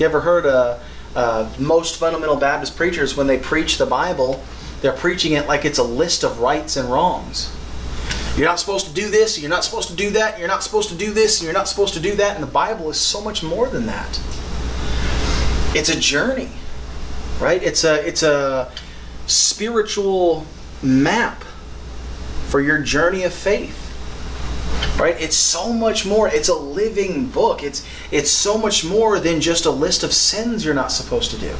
You 0.00 0.06
ever 0.06 0.20
heard 0.20 0.46
uh, 0.46 1.48
most 1.58 1.96
fundamental 1.96 2.36
Baptist 2.36 2.76
preachers, 2.76 3.16
when 3.16 3.26
they 3.26 3.38
preach 3.38 3.78
the 3.78 3.86
Bible, 3.86 4.44
they're 4.82 4.92
preaching 4.92 5.32
it 5.32 5.46
like 5.46 5.64
it's 5.64 5.78
a 5.78 5.84
list 5.84 6.24
of 6.24 6.40
rights 6.40 6.76
and 6.76 6.90
wrongs. 6.90 7.55
You're 8.36 8.46
not 8.46 8.60
supposed 8.60 8.86
to 8.86 8.92
do 8.92 9.08
this, 9.10 9.38
you're 9.40 9.50
not 9.50 9.64
supposed 9.64 9.88
to 9.88 9.96
do 9.96 10.10
that, 10.10 10.38
you're 10.38 10.48
not 10.48 10.62
supposed 10.62 10.90
to 10.90 10.94
do 10.94 11.12
this, 11.12 11.42
you're 11.42 11.52
not 11.52 11.68
supposed 11.68 11.94
to 11.94 12.00
do 12.00 12.14
that. 12.16 12.34
And 12.34 12.42
the 12.42 12.50
Bible 12.50 12.90
is 12.90 13.00
so 13.00 13.20
much 13.20 13.42
more 13.42 13.68
than 13.68 13.86
that. 13.86 14.20
It's 15.74 15.88
a 15.88 15.98
journey 15.98 16.50
right? 17.40 17.62
It's 17.62 17.84
a 17.84 18.06
it's 18.06 18.22
a 18.22 18.70
spiritual 19.26 20.46
map 20.82 21.42
for 22.48 22.60
your 22.60 22.80
journey 22.80 23.24
of 23.24 23.32
faith. 23.32 23.82
Right? 24.98 25.20
It's 25.20 25.36
so 25.36 25.72
much 25.72 26.06
more. 26.06 26.28
It's 26.28 26.48
a 26.48 26.54
living 26.54 27.26
book. 27.26 27.62
It's 27.62 27.86
it's 28.10 28.30
so 28.30 28.56
much 28.56 28.84
more 28.84 29.20
than 29.20 29.40
just 29.40 29.66
a 29.66 29.70
list 29.70 30.02
of 30.02 30.12
sins 30.12 30.64
you're 30.64 30.74
not 30.74 30.90
supposed 30.90 31.30
to 31.32 31.38
do. 31.38 31.54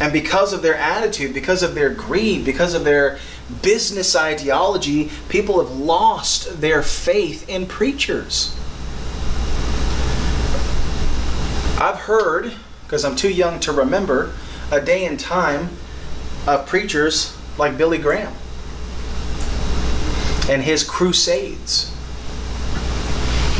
And 0.00 0.12
because 0.12 0.52
of 0.52 0.62
their 0.62 0.76
attitude, 0.76 1.32
because 1.32 1.62
of 1.62 1.74
their 1.74 1.90
greed, 1.90 2.44
because 2.44 2.74
of 2.74 2.84
their 2.84 3.18
business 3.60 4.16
ideology, 4.16 5.10
people 5.28 5.62
have 5.64 5.76
lost 5.76 6.60
their 6.60 6.82
faith 6.82 7.48
in 7.48 7.66
preachers. 7.66 8.56
I've 11.80 11.98
heard, 11.98 12.52
because 12.84 13.04
I'm 13.04 13.16
too 13.16 13.30
young 13.30 13.58
to 13.60 13.72
remember, 13.72 14.34
a 14.70 14.80
day 14.80 15.04
and 15.04 15.18
time 15.18 15.70
of 16.46 16.66
preachers 16.66 17.36
like 17.58 17.76
Billy 17.76 17.98
Graham 17.98 18.32
and 20.48 20.62
his 20.62 20.84
crusades. 20.84 21.92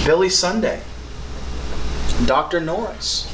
Billy 0.05 0.29
Sunday, 0.29 0.83
Dr. 2.27 2.61
Norris, 2.61 3.33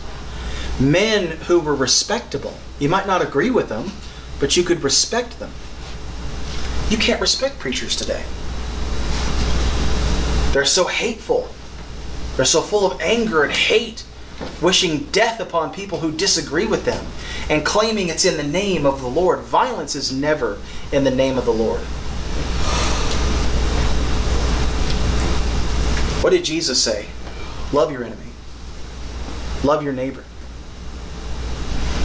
men 0.78 1.38
who 1.46 1.60
were 1.60 1.74
respectable. 1.74 2.54
You 2.78 2.88
might 2.88 3.06
not 3.06 3.22
agree 3.22 3.50
with 3.50 3.68
them, 3.68 3.92
but 4.38 4.56
you 4.56 4.62
could 4.62 4.82
respect 4.82 5.38
them. 5.38 5.50
You 6.90 6.96
can't 6.96 7.20
respect 7.20 7.58
preachers 7.58 7.94
today. 7.96 8.24
They're 10.52 10.64
so 10.64 10.86
hateful. 10.86 11.48
They're 12.36 12.46
so 12.46 12.62
full 12.62 12.90
of 12.90 13.00
anger 13.00 13.42
and 13.42 13.52
hate, 13.52 14.04
wishing 14.62 15.04
death 15.12 15.38
upon 15.38 15.74
people 15.74 16.00
who 16.00 16.10
disagree 16.10 16.66
with 16.66 16.86
them 16.86 17.04
and 17.50 17.64
claiming 17.64 18.08
it's 18.08 18.24
in 18.24 18.38
the 18.38 18.42
name 18.42 18.86
of 18.86 19.02
the 19.02 19.08
Lord. 19.08 19.40
Violence 19.40 19.94
is 19.94 20.12
never 20.12 20.58
in 20.90 21.04
the 21.04 21.10
name 21.10 21.36
of 21.36 21.44
the 21.44 21.52
Lord. 21.52 21.80
What 26.22 26.30
did 26.30 26.44
Jesus 26.44 26.82
say? 26.82 27.08
Love 27.72 27.92
your 27.92 28.02
enemy. 28.02 28.22
Love 29.62 29.82
your 29.82 29.92
neighbor. 29.92 30.24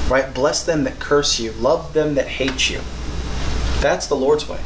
Right? 0.10 0.34
Bless 0.34 0.64
them 0.64 0.84
that 0.84 1.00
curse 1.00 1.40
you. 1.40 1.54
Love 1.54 1.94
them 1.94 2.16
that 2.16 2.28
hate 2.28 2.70
you. 2.70 2.82
That's 3.80 4.08
the 4.08 4.16
Lord's 4.16 4.48
way. 4.48 4.60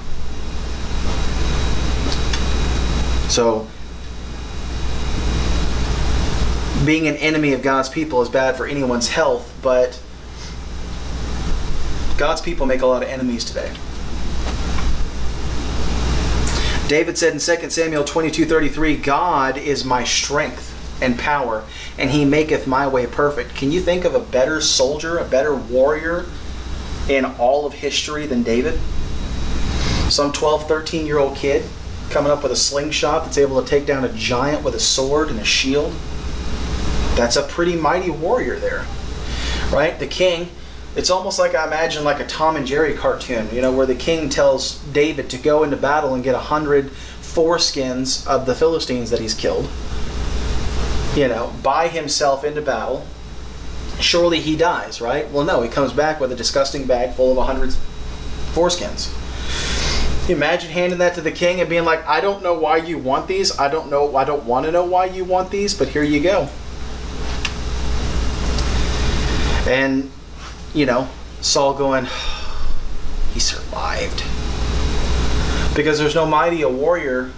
So, 3.30 3.68
being 6.86 7.08
an 7.08 7.18
enemy 7.18 7.54
of 7.54 7.62
God's 7.62 7.90
people 7.90 8.22
is 8.22 8.30
bad 8.30 8.56
for 8.56 8.66
anyone's 8.66 9.10
health, 9.10 9.54
but 9.62 10.00
God's 12.18 12.42
people 12.42 12.66
make 12.66 12.82
a 12.82 12.86
lot 12.86 13.04
of 13.04 13.10
enemies 13.10 13.44
today. 13.44 13.72
David 16.88 17.18
said 17.18 17.34
in 17.34 17.40
2 17.40 17.70
Samuel 17.70 18.06
22:33, 18.06 18.96
"God 18.96 19.58
is 19.58 19.84
my 19.84 20.06
strength 20.06 20.74
and 21.02 21.20
power, 21.20 21.64
and 21.98 22.12
he 22.12 22.24
maketh 22.24 22.66
my 22.66 22.88
way 22.88 23.06
perfect." 23.06 23.56
Can 23.56 23.74
you 23.74 23.82
think 23.82 24.06
of 24.06 24.16
a 24.16 24.20
better 24.20 24.62
soldier, 24.62 25.18
a 25.18 25.26
better 25.26 25.54
warrior 25.54 26.26
in 27.10 27.26
all 27.26 27.66
of 27.66 27.74
history 27.74 28.26
than 28.26 28.42
David? 28.42 28.80
Some 30.10 30.32
12, 30.32 30.66
13-year-old 30.68 31.36
kid 31.36 31.66
coming 32.10 32.32
up 32.32 32.44
with 32.44 32.52
a 32.52 32.56
slingshot 32.56 33.26
that's 33.26 33.38
able 33.38 33.62
to 33.62 33.68
take 33.68 33.86
down 33.86 34.04
a 34.04 34.14
giant 34.14 34.64
with 34.64 34.76
a 34.76 34.80
sword 34.80 35.30
and 35.30 35.40
a 35.40 35.46
shield. 35.46 35.94
That's 37.16 37.36
a 37.36 37.44
pretty 37.44 37.76
mighty 37.76 38.10
warrior 38.10 38.60
there. 38.60 38.86
Right? 39.72 39.98
The 40.00 40.08
king 40.08 40.50
it's 40.98 41.12
almost 41.12 41.38
like 41.38 41.54
I 41.54 41.68
imagine 41.68 42.04
like 42.04 42.20
a 42.20 42.26
Tom 42.26 42.56
and 42.56 42.66
Jerry 42.66 42.96
cartoon, 42.96 43.48
you 43.54 43.62
know, 43.62 43.72
where 43.72 43.86
the 43.86 43.94
king 43.94 44.30
tells 44.30 44.80
David 44.86 45.30
to 45.30 45.38
go 45.38 45.64
into 45.64 45.78
battle 45.78 46.16
and 46.16 46.24
get 46.24 46.34
a 46.34 46.40
hundred 46.40 46.88
foreskins 47.22 48.26
of 48.26 48.48
the 48.48 48.56
Philistines 48.56 49.12
that 49.12 49.20
he's 49.20 49.36
killed. 49.36 49.70
You 51.16 51.28
know, 51.28 51.54
by 51.62 51.88
himself 51.88 52.44
into 52.44 52.64
battle. 52.64 53.06
Surely 54.00 54.40
he 54.40 54.56
dies, 54.56 55.00
right? 55.00 55.30
Well, 55.32 55.46
no, 55.46 55.62
he 55.62 55.70
comes 55.70 55.94
back 55.94 56.20
with 56.20 56.32
a 56.32 56.36
disgusting 56.36 56.86
bag 56.86 57.16
full 57.16 57.32
of 57.32 57.38
a 57.38 57.44
hundred 57.44 57.70
foreskins. 58.54 59.12
Imagine 60.30 60.72
handing 60.72 61.00
that 61.00 61.16
to 61.16 61.22
the 61.22 61.32
king 61.32 61.62
and 61.62 61.70
being 61.70 61.86
like, 61.86 62.06
I 62.06 62.20
don't 62.20 62.44
know 62.44 62.54
why 62.54 62.78
you 62.78 62.98
want 62.98 63.28
these. 63.28 63.58
I 63.58 63.70
don't 63.70 63.90
know. 63.90 64.16
I 64.16 64.26
don't 64.26 64.44
want 64.44 64.66
to 64.66 64.72
know 64.72 64.84
why 64.84 65.06
you 65.06 65.24
want 65.24 65.52
these, 65.52 65.74
but 65.74 65.88
here 65.88 66.04
you 66.04 66.22
go. 66.22 66.50
And 69.66 70.12
you 70.74 70.86
know, 70.86 71.08
Saul 71.42 71.74
going, 71.74 72.06
he 73.34 73.40
survived. 73.40 74.24
Because 75.76 76.00
there's 76.00 76.16
no 76.16 76.26
mightier 76.26 76.70
warrior 76.70 77.32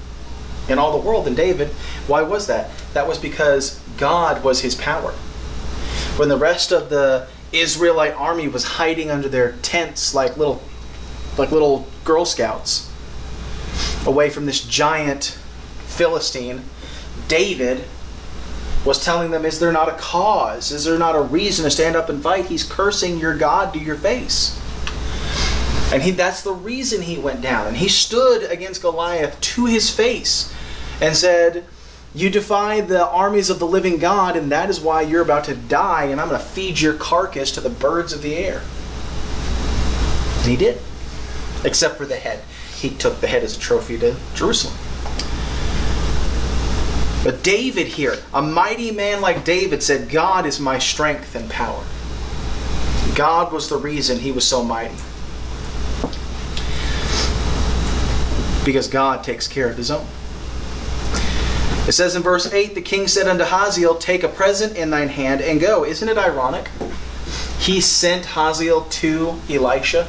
in 0.68 0.80
all 0.80 0.98
the 0.98 1.06
world 1.06 1.26
than 1.26 1.36
David. 1.36 1.70
Why 2.08 2.22
was 2.22 2.48
that? 2.48 2.72
That 2.94 3.08
was 3.08 3.18
because 3.18 3.80
God 3.98 4.44
was 4.44 4.62
his 4.62 4.76
power. 4.76 5.12
When 6.18 6.30
the 6.30 6.38
rest 6.38 6.72
of 6.72 6.90
the 6.90 7.28
Israelite 7.52 8.14
army 8.14 8.48
was 8.48 8.64
hiding 8.64 9.10
under 9.10 9.30
their 9.30 9.54
tents 9.62 10.14
like 10.14 10.38
little 10.38 10.62
like 11.40 11.52
little 11.52 11.88
girl 12.04 12.26
scouts 12.26 12.92
away 14.06 14.30
from 14.30 14.46
this 14.46 14.64
giant 14.64 15.38
Philistine, 15.88 16.64
David 17.28 17.84
was 18.86 19.04
telling 19.04 19.32
them, 19.32 19.46
Is 19.46 19.60
there 19.60 19.72
not 19.72 19.90
a 19.90 19.94
cause? 19.94 20.72
Is 20.72 20.86
there 20.86 20.98
not 20.98 21.16
a 21.16 21.22
reason 21.22 21.66
to 21.66 21.72
stand 21.72 21.96
up 21.96 22.10
and 22.10 22.22
fight? 22.22 22.46
He's 22.46 22.64
cursing 22.64 23.18
your 23.18 23.36
God 23.36 23.74
to 23.74 23.80
your 23.80 23.96
face. 23.96 24.58
And 25.92 26.04
he, 26.04 26.12
that's 26.12 26.44
the 26.44 26.54
reason 26.54 27.02
he 27.02 27.18
went 27.18 27.42
down. 27.42 27.68
And 27.68 27.78
he 27.78 27.90
stood 27.90 28.50
against 28.50 28.82
Goliath 28.82 29.40
to 29.42 29.66
his 29.66 29.90
face 29.90 30.54
and 31.02 31.16
said, 31.16 31.66
You 32.14 32.30
defy 32.30 32.82
the 32.82 33.08
armies 33.08 33.50
of 33.50 33.60
the 33.60 33.68
living 33.68 33.98
God, 33.98 34.38
and 34.38 34.52
that 34.52 34.70
is 34.70 34.80
why 34.80 35.02
you're 35.02 35.24
about 35.24 35.46
to 35.46 35.56
die, 35.56 36.06
and 36.06 36.22
I'm 36.22 36.30
going 36.30 36.40
to 36.40 36.46
feed 36.46 36.80
your 36.80 36.94
carcass 36.94 37.52
to 37.54 37.62
the 37.62 37.70
birds 37.70 38.14
of 38.14 38.22
the 38.22 38.36
air. 38.36 38.62
And 40.38 40.48
he 40.48 40.56
did, 40.56 40.80
except 41.64 41.98
for 41.98 42.06
the 42.06 42.16
head. 42.16 42.42
He 42.76 42.90
took 42.90 43.20
the 43.20 43.28
head 43.28 43.44
as 43.44 43.58
a 43.58 43.60
trophy 43.60 43.98
to 44.00 44.16
Jerusalem. 44.34 44.76
But 47.24 47.44
David 47.44 47.88
here, 47.88 48.18
a 48.34 48.42
mighty 48.42 48.92
man 48.92 49.20
like 49.20 49.44
David, 49.44 49.84
said, 49.84 50.10
God 50.10 50.46
is 50.46 50.60
my 50.60 50.80
strength 50.80 51.36
and 51.36 51.50
power. 51.50 51.84
God 53.14 53.52
was 53.52 53.68
the 53.68 53.78
reason 53.78 54.20
he 54.20 54.32
was 54.32 54.48
so 54.48 54.64
mighty. 54.64 54.96
Because 58.64 58.88
God 58.88 59.24
takes 59.24 59.48
care 59.48 59.70
of 59.70 59.76
his 59.76 59.92
own. 59.92 60.08
It 61.88 61.94
says 61.94 62.16
in 62.16 62.22
verse 62.22 62.54
8 62.54 62.76
The 62.76 62.82
king 62.82 63.08
said 63.08 63.28
unto 63.28 63.44
Hazael, 63.44 63.96
Take 63.96 64.24
a 64.24 64.30
present 64.30 64.78
in 64.78 64.90
thine 64.90 65.10
hand 65.10 65.42
and 65.42 65.60
go. 65.60 65.84
Isn't 65.84 66.08
it 66.08 66.18
ironic? 66.18 66.70
He 67.60 67.82
sent 67.82 68.26
Hazael 68.28 68.86
to 68.86 69.42
Elisha 69.50 70.08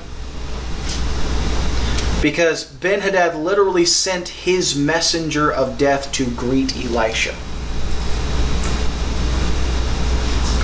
because 2.22 2.64
Ben 2.64 3.00
Hadad 3.00 3.34
literally 3.34 3.86
sent 3.86 4.28
his 4.28 4.76
messenger 4.76 5.50
of 5.50 5.78
death 5.78 6.12
to 6.12 6.26
greet 6.30 6.76
Elisha. 6.76 7.34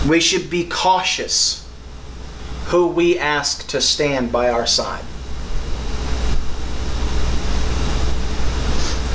We 0.06 0.20
should 0.20 0.50
be 0.50 0.64
cautious 0.64 1.66
who 2.66 2.88
we 2.88 3.18
ask 3.18 3.66
to 3.68 3.80
stand 3.80 4.32
by 4.32 4.50
our 4.50 4.66
side. 4.66 5.04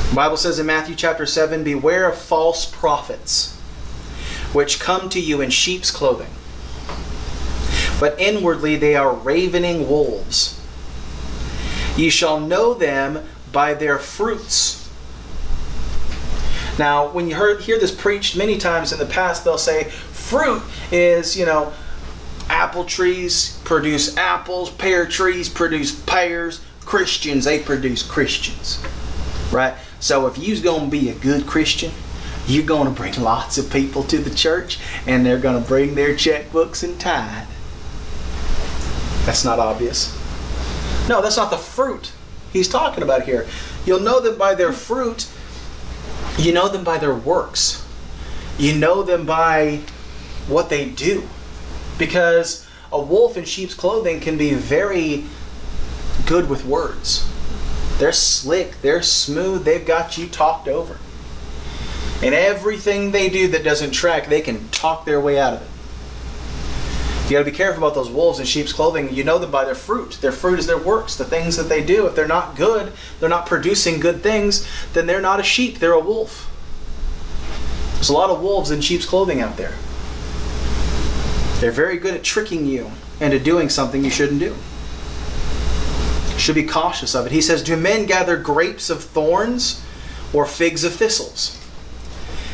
The 0.10 0.16
Bible 0.16 0.38
says 0.38 0.58
in 0.58 0.66
Matthew 0.66 0.96
chapter 0.96 1.26
7 1.26 1.64
Beware 1.64 2.10
of 2.10 2.18
false 2.18 2.66
prophets, 2.66 3.56
which 4.52 4.80
come 4.80 5.10
to 5.10 5.20
you 5.20 5.42
in 5.42 5.52
sheep's 5.52 5.92
clothing, 5.92 6.32
but 8.00 8.20
inwardly 8.20 8.76
they 8.76 8.96
are 8.96 9.14
ravening 9.14 9.88
wolves. 9.88 10.61
Ye 11.98 12.10
shall 12.10 12.40
know 12.40 12.74
them 12.74 13.28
by 13.52 13.74
their 13.74 14.00
fruits. 14.00 14.90
Now, 16.80 17.10
when 17.10 17.28
you 17.28 17.36
heard, 17.36 17.62
hear 17.62 17.80
this 17.80 17.94
preached 17.94 18.36
many 18.36 18.58
times 18.58 18.92
in 18.94 19.00
the 19.00 19.06
past, 19.06 19.44
they'll 19.44 19.58
say 19.58 19.86
fruit 19.86 20.64
is, 20.92 21.38
you 21.38 21.46
know, 21.46 21.74
apple 22.50 22.86
trees 22.86 23.60
produce 23.64 24.18
apples, 24.18 24.70
pear 24.70 25.06
trees 25.06 25.50
produce 25.50 25.92
pears, 25.92 26.62
Christians, 26.86 27.46
they 27.46 27.60
produce 27.60 28.04
Christians. 28.04 28.84
Right? 29.52 29.76
So 30.00 30.28
if 30.28 30.38
you're 30.38 30.62
going 30.62 30.86
to 30.86 30.92
be 30.92 31.10
a 31.10 31.16
good 31.16 31.46
Christian, 31.46 31.92
you're 32.48 32.66
going 32.66 32.88
to 32.88 32.94
bring 32.94 33.22
lots 33.22 33.58
of 33.58 33.72
people 33.72 34.04
to 34.06 34.18
the 34.18 34.34
church 34.34 34.80
and 35.06 35.26
they're 35.26 35.40
going 35.40 35.62
to 35.62 35.68
bring 35.68 35.96
their 35.96 36.14
checkbooks 36.16 36.84
and 36.84 37.00
tithe. 37.00 37.48
That's 39.26 39.46
not 39.46 39.60
obvious. 39.60 40.18
No, 41.08 41.22
that's 41.22 41.38
not 41.38 41.52
the 41.52 41.58
fruit 41.58 42.12
he's 42.54 42.68
talking 42.68 43.04
about 43.04 43.24
here. 43.24 43.48
You'll 43.86 44.00
know 44.00 44.20
them 44.20 44.38
by 44.38 44.56
their 44.56 44.72
fruit. 44.72 45.30
You 46.38 46.54
know 46.54 46.68
them 46.68 46.84
by 46.84 46.98
their 46.98 47.16
works. 47.16 47.86
You 48.58 48.76
know 48.76 49.04
them 49.04 49.26
by 49.26 49.82
what 50.48 50.70
they 50.70 50.90
do. 50.90 51.28
Because 51.98 52.68
a 52.92 53.02
wolf 53.02 53.38
in 53.38 53.46
sheep's 53.46 53.74
clothing 53.74 54.20
can 54.20 54.38
be 54.38 54.54
very 54.54 55.26
good 56.26 56.50
with 56.50 56.66
words. 56.66 57.28
They're 57.98 58.12
slick, 58.12 58.82
they're 58.82 59.04
smooth, 59.04 59.64
they've 59.64 59.86
got 59.86 60.18
you 60.18 60.28
talked 60.28 60.68
over. 60.68 60.98
And 62.24 62.36
everything 62.36 63.12
they 63.12 63.30
do 63.30 63.48
that 63.50 63.64
doesn't 63.64 63.92
track, 63.92 64.28
they 64.28 64.42
can 64.42 64.70
talk 64.70 65.06
their 65.06 65.20
way 65.20 65.40
out 65.40 65.54
of 65.54 65.62
it. 65.62 65.68
You 67.32 67.38
got 67.38 67.46
to 67.46 67.52
be 67.52 67.56
careful 67.56 67.82
about 67.82 67.96
those 67.96 68.10
wolves 68.10 68.39
in 68.39 68.46
sheep's 68.46 68.74
clothing. 68.74 69.13
You 69.13 69.24
know 69.24 69.38
them 69.38 69.52
by 69.52 69.63
their 69.63 69.74
fruit. 69.74 70.17
Their 70.20 70.34
fruit 70.34 70.60
is 70.60 70.67
their 70.67 70.78
works, 70.78 71.15
the 71.15 71.24
things 71.24 71.56
that 71.56 71.70
they 71.70 71.82
do. 71.82 72.06
If 72.06 72.13
they're 72.13 72.28
not 72.28 72.58
good, 72.58 72.91
they're 73.22 73.30
not 73.30 73.46
producing 73.46 74.02
good 74.02 74.22
things, 74.22 74.67
then 74.91 75.08
they're 75.08 75.22
not 75.22 75.39
a 75.39 75.44
sheep, 75.44 75.80
they're 75.80 75.94
a 75.94 76.00
wolf. 76.02 76.52
There's 77.94 78.10
a 78.10 78.13
lot 78.13 78.32
of 78.32 78.41
wolves 78.41 78.70
in 78.70 78.82
sheep's 78.82 79.06
clothing 79.06 79.39
out 79.39 79.56
there. 79.56 79.76
They're 81.62 81.72
very 81.72 81.98
good 81.98 82.15
at 82.15 82.24
tricking 82.26 82.65
you 82.65 82.91
into 83.22 83.39
doing 83.39 83.70
something 83.70 84.04
you 84.04 84.10
shouldn't 84.10 84.41
do. 84.41 84.54
Should 86.38 86.56
be 86.56 86.65
cautious 86.65 87.15
of 87.15 87.28
it. 87.28 87.32
He 87.32 87.41
says, 87.41 87.63
Do 87.63 87.78
men 87.78 88.08
gather 88.08 88.36
grapes 88.36 88.89
of 88.89 89.06
thorns 89.06 89.82
or 90.34 90.46
figs 90.46 90.84
of 90.84 90.94
thistles? 90.96 91.58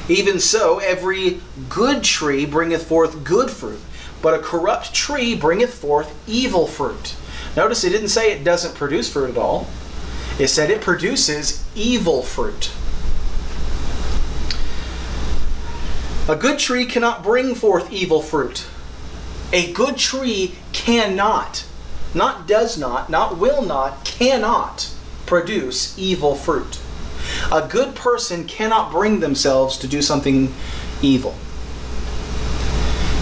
Even 0.07 0.39
so, 0.39 0.77
every 0.77 1.41
good 1.67 2.03
tree 2.03 2.45
bringeth 2.45 2.87
forth 2.87 3.23
good 3.23 3.49
fruit, 3.49 3.79
but 4.21 4.33
a 4.33 4.39
corrupt 4.39 4.93
tree 4.93 5.35
bringeth 5.35 5.73
forth 5.73 6.13
evil 6.27 6.67
fruit. 6.67 7.15
Notice 7.55 7.83
it 7.83 7.89
didn't 7.89 8.09
say 8.09 8.31
it 8.31 8.43
doesn't 8.43 8.75
produce 8.75 9.11
fruit 9.11 9.31
at 9.31 9.37
all, 9.37 9.67
it 10.39 10.47
said 10.47 10.69
it 10.69 10.81
produces 10.81 11.63
evil 11.75 12.21
fruit. 12.21 12.71
A 16.29 16.35
good 16.35 16.59
tree 16.59 16.85
cannot 16.85 17.23
bring 17.23 17.55
forth 17.55 17.91
evil 17.91 18.21
fruit. 18.21 18.65
A 19.53 19.71
good 19.71 19.95
tree 19.95 20.55
cannot, 20.73 21.65
not 22.13 22.47
does 22.47 22.77
not, 22.77 23.09
not 23.09 23.37
will 23.37 23.61
not, 23.61 24.03
cannot 24.03 24.91
produce 25.25 25.97
evil 25.97 26.35
fruit. 26.35 26.79
A 27.51 27.65
good 27.67 27.95
person 27.95 28.45
cannot 28.45 28.91
bring 28.91 29.21
themselves 29.21 29.77
to 29.77 29.87
do 29.87 30.01
something 30.01 30.53
evil. 31.01 31.35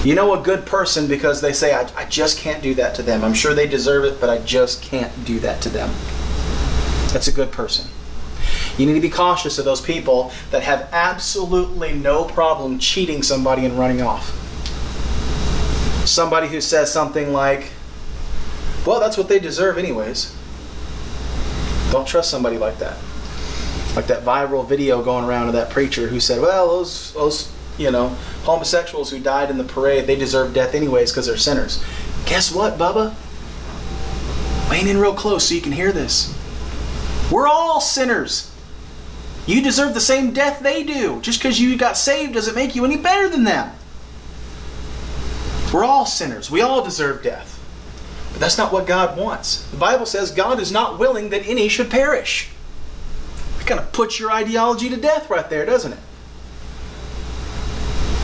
You 0.05 0.13
know 0.13 0.39
a 0.39 0.39
good 0.39 0.67
person 0.67 1.07
because 1.07 1.41
they 1.41 1.51
say, 1.51 1.73
I, 1.73 1.89
I 1.97 2.05
just 2.05 2.37
can't 2.37 2.61
do 2.61 2.75
that 2.75 2.93
to 2.93 3.01
them. 3.01 3.23
I'm 3.23 3.33
sure 3.33 3.55
they 3.55 3.65
deserve 3.65 4.05
it, 4.05 4.21
but 4.21 4.29
I 4.29 4.37
just 4.37 4.83
can't 4.83 5.25
do 5.25 5.39
that 5.39 5.63
to 5.63 5.69
them. 5.69 5.89
That's 7.11 7.27
a 7.27 7.31
good 7.31 7.51
person. 7.51 7.87
You 8.77 8.85
need 8.85 8.93
to 8.93 8.99
be 8.99 9.09
cautious 9.09 9.57
of 9.57 9.65
those 9.65 9.81
people 9.81 10.31
that 10.51 10.61
have 10.61 10.89
absolutely 10.91 11.93
no 11.93 12.23
problem 12.23 12.77
cheating 12.77 13.23
somebody 13.23 13.65
and 13.65 13.79
running 13.79 14.03
off. 14.03 14.29
Somebody 16.05 16.49
who 16.49 16.61
says 16.61 16.93
something 16.93 17.33
like, 17.33 17.71
well, 18.85 18.99
that's 18.99 19.17
what 19.17 19.27
they 19.27 19.39
deserve, 19.39 19.79
anyways. 19.79 20.35
Don't 21.89 22.07
trust 22.07 22.29
somebody 22.29 22.59
like 22.59 22.77
that. 22.77 22.97
Like 23.95 24.05
that 24.05 24.23
viral 24.23 24.67
video 24.69 25.01
going 25.01 25.25
around 25.25 25.47
of 25.47 25.53
that 25.53 25.71
preacher 25.71 26.09
who 26.09 26.19
said, 26.19 26.41
well, 26.41 26.67
those, 26.67 27.11
those 27.13 27.54
you 27.77 27.91
know, 27.91 28.09
homosexuals 28.43 29.11
who 29.11 29.19
died 29.19 29.49
in 29.49 29.57
the 29.57 29.63
parade, 29.63 30.07
they 30.07 30.15
deserve 30.15 30.53
death 30.53 30.73
anyways 30.73 31.11
because 31.11 31.25
they're 31.25 31.37
sinners. 31.37 31.83
Guess 32.25 32.53
what, 32.53 32.77
Bubba? 32.77 33.13
Lean 34.69 34.87
in 34.87 34.97
real 34.97 35.13
close 35.13 35.47
so 35.47 35.55
you 35.55 35.61
can 35.61 35.71
hear 35.71 35.91
this. 35.91 36.33
We're 37.31 37.47
all 37.47 37.81
sinners. 37.81 38.51
You 39.45 39.61
deserve 39.61 39.93
the 39.93 40.01
same 40.01 40.31
death 40.31 40.61
they 40.61 40.83
do. 40.83 41.21
Just 41.21 41.39
because 41.39 41.59
you 41.59 41.77
got 41.77 41.97
saved 41.97 42.33
doesn't 42.33 42.55
make 42.55 42.75
you 42.75 42.85
any 42.85 42.97
better 42.97 43.29
than 43.29 43.43
them. 43.43 43.71
We're 45.73 45.83
all 45.83 46.05
sinners. 46.05 46.49
We 46.49 46.61
all 46.61 46.83
deserve 46.83 47.21
death. 47.21 47.51
But 48.31 48.39
that's 48.39 48.57
not 48.57 48.71
what 48.71 48.87
God 48.87 49.17
wants. 49.17 49.69
The 49.71 49.77
Bible 49.77 50.05
says 50.05 50.31
God 50.31 50.59
is 50.59 50.71
not 50.71 50.99
willing 50.99 51.29
that 51.29 51.45
any 51.45 51.67
should 51.67 51.89
perish. 51.91 52.49
It 53.59 53.65
kind 53.65 53.79
of 53.79 53.91
puts 53.91 54.19
your 54.19 54.31
ideology 54.31 54.89
to 54.89 54.97
death 54.97 55.29
right 55.29 55.49
there, 55.49 55.65
doesn't 55.65 55.93
it? 55.93 55.99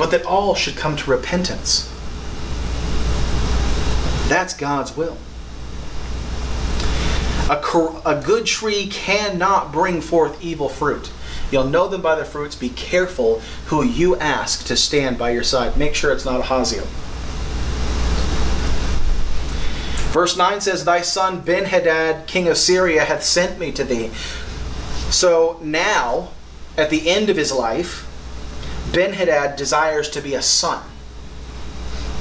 But 0.02 0.10
that 0.10 0.26
all 0.26 0.56
should 0.56 0.76
come 0.76 0.96
to 0.96 1.12
repentance. 1.12 1.88
That's 4.28 4.56
God's 4.56 4.98
will. 4.98 5.16
A, 7.52 7.62
a 8.04 8.20
good 8.20 8.48
tree 8.48 8.88
cannot 8.88 9.72
bring 9.72 10.02
forth 10.02 10.44
evil 10.44 10.70
fruit. 10.70 11.12
You'll 11.52 11.68
know 11.68 11.88
them 11.88 12.02
by 12.02 12.16
their 12.16 12.26
fruits. 12.26 12.56
Be 12.56 12.70
careful 12.70 13.42
who 13.68 13.84
you 13.84 14.16
ask 14.16 14.66
to 14.66 14.76
stand 14.76 15.20
by 15.20 15.30
your 15.30 15.44
side. 15.44 15.78
Make 15.78 15.94
sure 15.94 16.12
it's 16.12 16.26
not 16.26 16.40
Ahaziah. 16.40 16.88
Verse 20.12 20.36
9 20.36 20.62
says, 20.62 20.84
Thy 20.84 21.02
son 21.02 21.42
Ben 21.42 21.66
Hadad, 21.66 22.26
king 22.26 22.48
of 22.48 22.58
Syria, 22.58 23.06
hath 23.06 23.22
sent 23.22 23.60
me 23.60 23.72
to 23.74 23.84
thee. 23.84 24.10
So 25.12 25.60
now, 25.62 26.30
at 26.76 26.90
the 26.90 27.08
end 27.08 27.30
of 27.30 27.38
his 27.38 27.52
life, 27.52 28.08
Ben 28.92 29.14
Hadad 29.14 29.56
desires 29.56 30.10
to 30.10 30.22
be 30.22 30.34
a 30.34 30.42
son. 30.42 30.84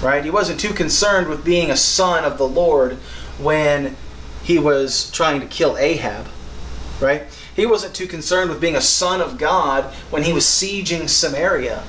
Right? 0.02 0.24
He 0.24 0.30
wasn't 0.30 0.60
too 0.60 0.72
concerned 0.72 1.28
with 1.28 1.44
being 1.44 1.70
a 1.70 1.76
son 1.76 2.24
of 2.24 2.38
the 2.38 2.48
Lord 2.48 2.94
when 3.38 3.96
he 4.42 4.58
was 4.58 5.10
trying 5.10 5.40
to 5.40 5.46
kill 5.46 5.76
Ahab. 5.76 6.26
Right? 7.00 7.24
He 7.54 7.66
wasn't 7.66 7.94
too 7.94 8.06
concerned 8.06 8.50
with 8.50 8.60
being 8.60 8.76
a 8.76 8.80
son 8.80 9.20
of 9.20 9.36
God 9.36 9.84
when 10.10 10.22
he 10.22 10.32
was 10.32 10.44
sieging 10.44 11.08
Samaria. 11.08 11.82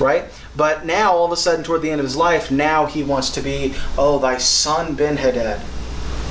Right? 0.00 0.24
But 0.56 0.86
now, 0.86 1.12
all 1.12 1.26
of 1.26 1.32
a 1.32 1.36
sudden, 1.36 1.64
toward 1.64 1.82
the 1.82 1.90
end 1.90 2.00
of 2.00 2.06
his 2.06 2.16
life, 2.16 2.50
now 2.50 2.86
he 2.86 3.02
wants 3.02 3.30
to 3.30 3.42
be, 3.42 3.74
oh, 3.98 4.18
thy 4.18 4.38
son 4.38 4.94
Ben 4.94 5.18
Hadad, 5.18 5.60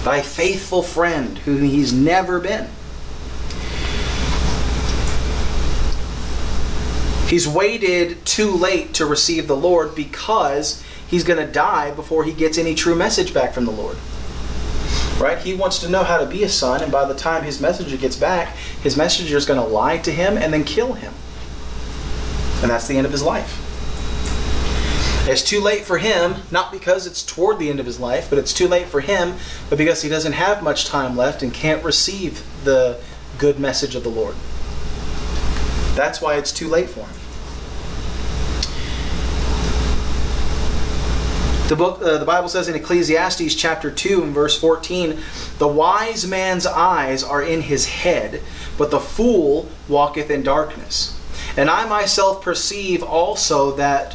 thy 0.04 0.22
faithful 0.22 0.82
friend, 0.82 1.38
who 1.40 1.58
he's 1.58 1.94
never 1.94 2.40
been. 2.40 2.68
He's 7.28 7.48
waited 7.48 8.24
too 8.26 8.52
late 8.52 8.94
to 8.96 9.06
receive 9.06 9.48
the 9.48 9.56
Lord 9.56 9.96
because 9.96 10.84
he's 11.08 11.24
going 11.24 11.44
to 11.44 11.52
die 11.52 11.92
before 11.92 12.24
he 12.24 12.32
gets 12.32 12.58
any 12.58 12.76
true 12.76 12.96
message 12.96 13.34
back 13.34 13.54
from 13.54 13.66
the 13.66 13.72
Lord. 13.72 13.98
Right? 15.20 15.40
He 15.40 15.56
wants 15.56 15.80
to 15.80 15.90
know 15.90 16.04
how 16.04 16.18
to 16.18 16.26
be 16.26 16.44
a 16.44 16.50
son, 16.50 16.84
and 16.84 16.92
by 16.92 17.06
the 17.06 17.16
time 17.16 17.44
his 17.44 17.60
messenger 17.60 17.98
gets 17.98 18.16
back, 18.16 18.56
his 18.84 18.96
messenger 18.96 19.38
is 19.38 19.46
going 19.46 19.60
to 19.60 19.66
lie 19.66 19.98
to 20.00 20.12
him 20.12 20.38
and 20.38 20.54
then 20.54 20.64
kill 20.64 20.94
him. 20.94 21.14
And 22.62 22.70
that's 22.70 22.88
the 22.88 22.98
end 22.98 23.06
of 23.06 23.12
his 23.12 23.24
life. 23.24 23.62
It's 25.28 25.42
too 25.42 25.62
late 25.62 25.86
for 25.86 25.98
him, 25.98 26.36
not 26.52 26.72
because 26.72 27.08
it's 27.08 27.24
toward 27.24 27.58
the 27.58 27.72
end 27.72 27.80
of 27.80 27.88
his 27.88 28.00
life, 28.00 28.30
but 28.30 28.38
it's 28.38 28.54
too 28.54 28.68
late 28.68 28.86
for 28.86 29.02
him, 29.02 29.36
but 29.70 29.80
because 29.80 30.04
he 30.04 30.10
doesn't 30.10 30.34
have 30.34 30.62
much 30.62 30.86
time 30.86 31.18
left 31.18 31.42
and 31.42 31.52
can't 31.52 31.84
receive 31.84 32.44
the 32.64 33.02
good 33.40 33.60
message 33.60 33.96
of 33.96 34.04
the 34.04 34.10
Lord. 34.10 34.36
That's 35.96 36.22
why 36.22 36.36
it's 36.36 36.52
too 36.52 36.68
late 36.68 36.90
for 36.90 37.00
him. 37.00 37.10
The 41.68 41.76
book, 41.76 42.00
uh, 42.02 42.20
the 42.20 42.26
Bible 42.26 42.48
says 42.48 42.68
in 42.68 42.76
Ecclesiastes 42.76 43.56
chapter 43.56 43.90
two 43.90 44.22
and 44.22 44.34
verse 44.34 44.60
fourteen, 44.60 45.20
the 45.58 45.68
wise 45.68 46.28
man's 46.28 46.68
eyes 46.68 47.24
are 47.24 47.42
in 47.42 47.62
his 47.62 47.88
head, 47.88 48.42
but 48.78 48.92
the 48.92 49.00
fool 49.00 49.68
walketh 49.88 50.30
in 50.30 50.44
darkness. 50.44 51.20
And 51.58 51.70
I 51.70 51.88
myself 51.88 52.44
perceive 52.44 53.02
also 53.02 53.72
that 53.78 54.14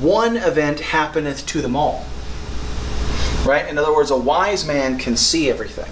one 0.00 0.36
event 0.36 0.78
happeneth 0.78 1.44
to 1.46 1.60
them 1.60 1.74
all. 1.74 2.04
Right? 3.44 3.66
In 3.68 3.78
other 3.78 3.92
words, 3.92 4.12
a 4.12 4.16
wise 4.16 4.64
man 4.64 4.96
can 4.96 5.16
see 5.16 5.50
everything. 5.50 5.90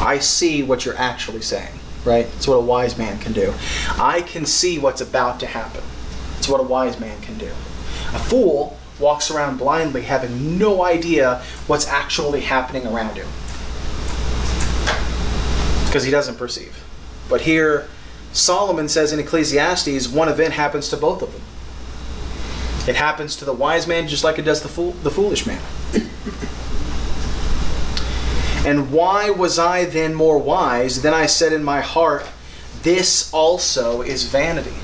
I 0.00 0.20
see 0.20 0.62
what 0.62 0.86
you're 0.86 0.96
actually 0.96 1.42
saying 1.42 1.80
right? 2.06 2.26
It's 2.36 2.48
what 2.48 2.54
a 2.54 2.60
wise 2.60 2.96
man 2.96 3.18
can 3.18 3.32
do. 3.32 3.52
I 3.98 4.22
can 4.22 4.46
see 4.46 4.78
what's 4.78 5.00
about 5.00 5.40
to 5.40 5.46
happen. 5.46 5.82
It's 6.38 6.48
what 6.48 6.60
a 6.60 6.64
wise 6.64 6.98
man 6.98 7.20
can 7.20 7.36
do. 7.36 7.50
A 8.14 8.18
fool 8.18 8.78
walks 8.98 9.30
around 9.30 9.58
blindly 9.58 10.02
having 10.02 10.58
no 10.58 10.82
idea 10.82 11.42
what's 11.66 11.86
actually 11.86 12.40
happening 12.40 12.86
around 12.86 13.16
him 13.16 13.26
because 15.86 16.04
he 16.04 16.10
doesn't 16.10 16.36
perceive. 16.36 16.82
But 17.28 17.42
here, 17.42 17.88
Solomon 18.32 18.88
says 18.88 19.12
in 19.12 19.18
Ecclesiastes, 19.18 20.08
one 20.08 20.28
event 20.28 20.54
happens 20.54 20.88
to 20.90 20.96
both 20.96 21.22
of 21.22 21.32
them. 21.32 21.42
It 22.88 22.96
happens 22.96 23.34
to 23.36 23.44
the 23.44 23.52
wise 23.52 23.86
man 23.86 24.06
just 24.06 24.22
like 24.22 24.38
it 24.38 24.42
does 24.42 24.62
the 24.62 24.68
fool, 24.68 24.92
the 24.92 25.10
foolish 25.10 25.46
man. 25.46 25.60
And 28.66 28.90
why 28.90 29.30
was 29.30 29.60
I 29.60 29.84
then 29.84 30.12
more 30.12 30.38
wise? 30.38 31.02
Then 31.02 31.14
I 31.14 31.26
said 31.26 31.52
in 31.52 31.62
my 31.62 31.80
heart, 31.80 32.26
This 32.82 33.32
also 33.32 34.02
is 34.02 34.24
vanity. 34.24 34.74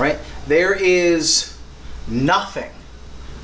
Right? 0.00 0.18
There 0.46 0.72
is 0.72 1.58
nothing 2.08 2.70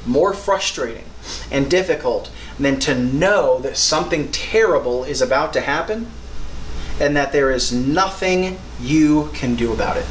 more 0.07 0.33
frustrating 0.33 1.05
and 1.51 1.71
difficult 1.71 2.31
than 2.59 2.81
to 2.81 2.95
know 2.95 3.59
that 3.61 3.77
something 3.77 4.33
terrible 4.33 5.05
is 5.05 5.21
about 5.21 5.53
to 5.53 5.61
happen 5.61 6.11
and 6.99 7.15
that 7.15 7.33
there 7.33 7.51
is 7.51 7.71
nothing 7.71 8.59
you 8.81 9.29
can 9.35 9.55
do 9.55 9.75
about 9.75 9.99
it. 9.99 10.07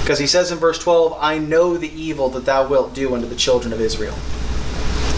Because 0.00 0.18
he 0.18 0.26
says 0.26 0.50
in 0.50 0.56
verse 0.56 0.78
12, 0.78 1.14
I 1.20 1.36
know 1.36 1.76
the 1.76 1.92
evil 1.92 2.30
that 2.30 2.46
thou 2.46 2.66
wilt 2.66 2.94
do 2.94 3.14
unto 3.14 3.28
the 3.28 3.36
children 3.36 3.74
of 3.74 3.82
Israel. 3.82 4.16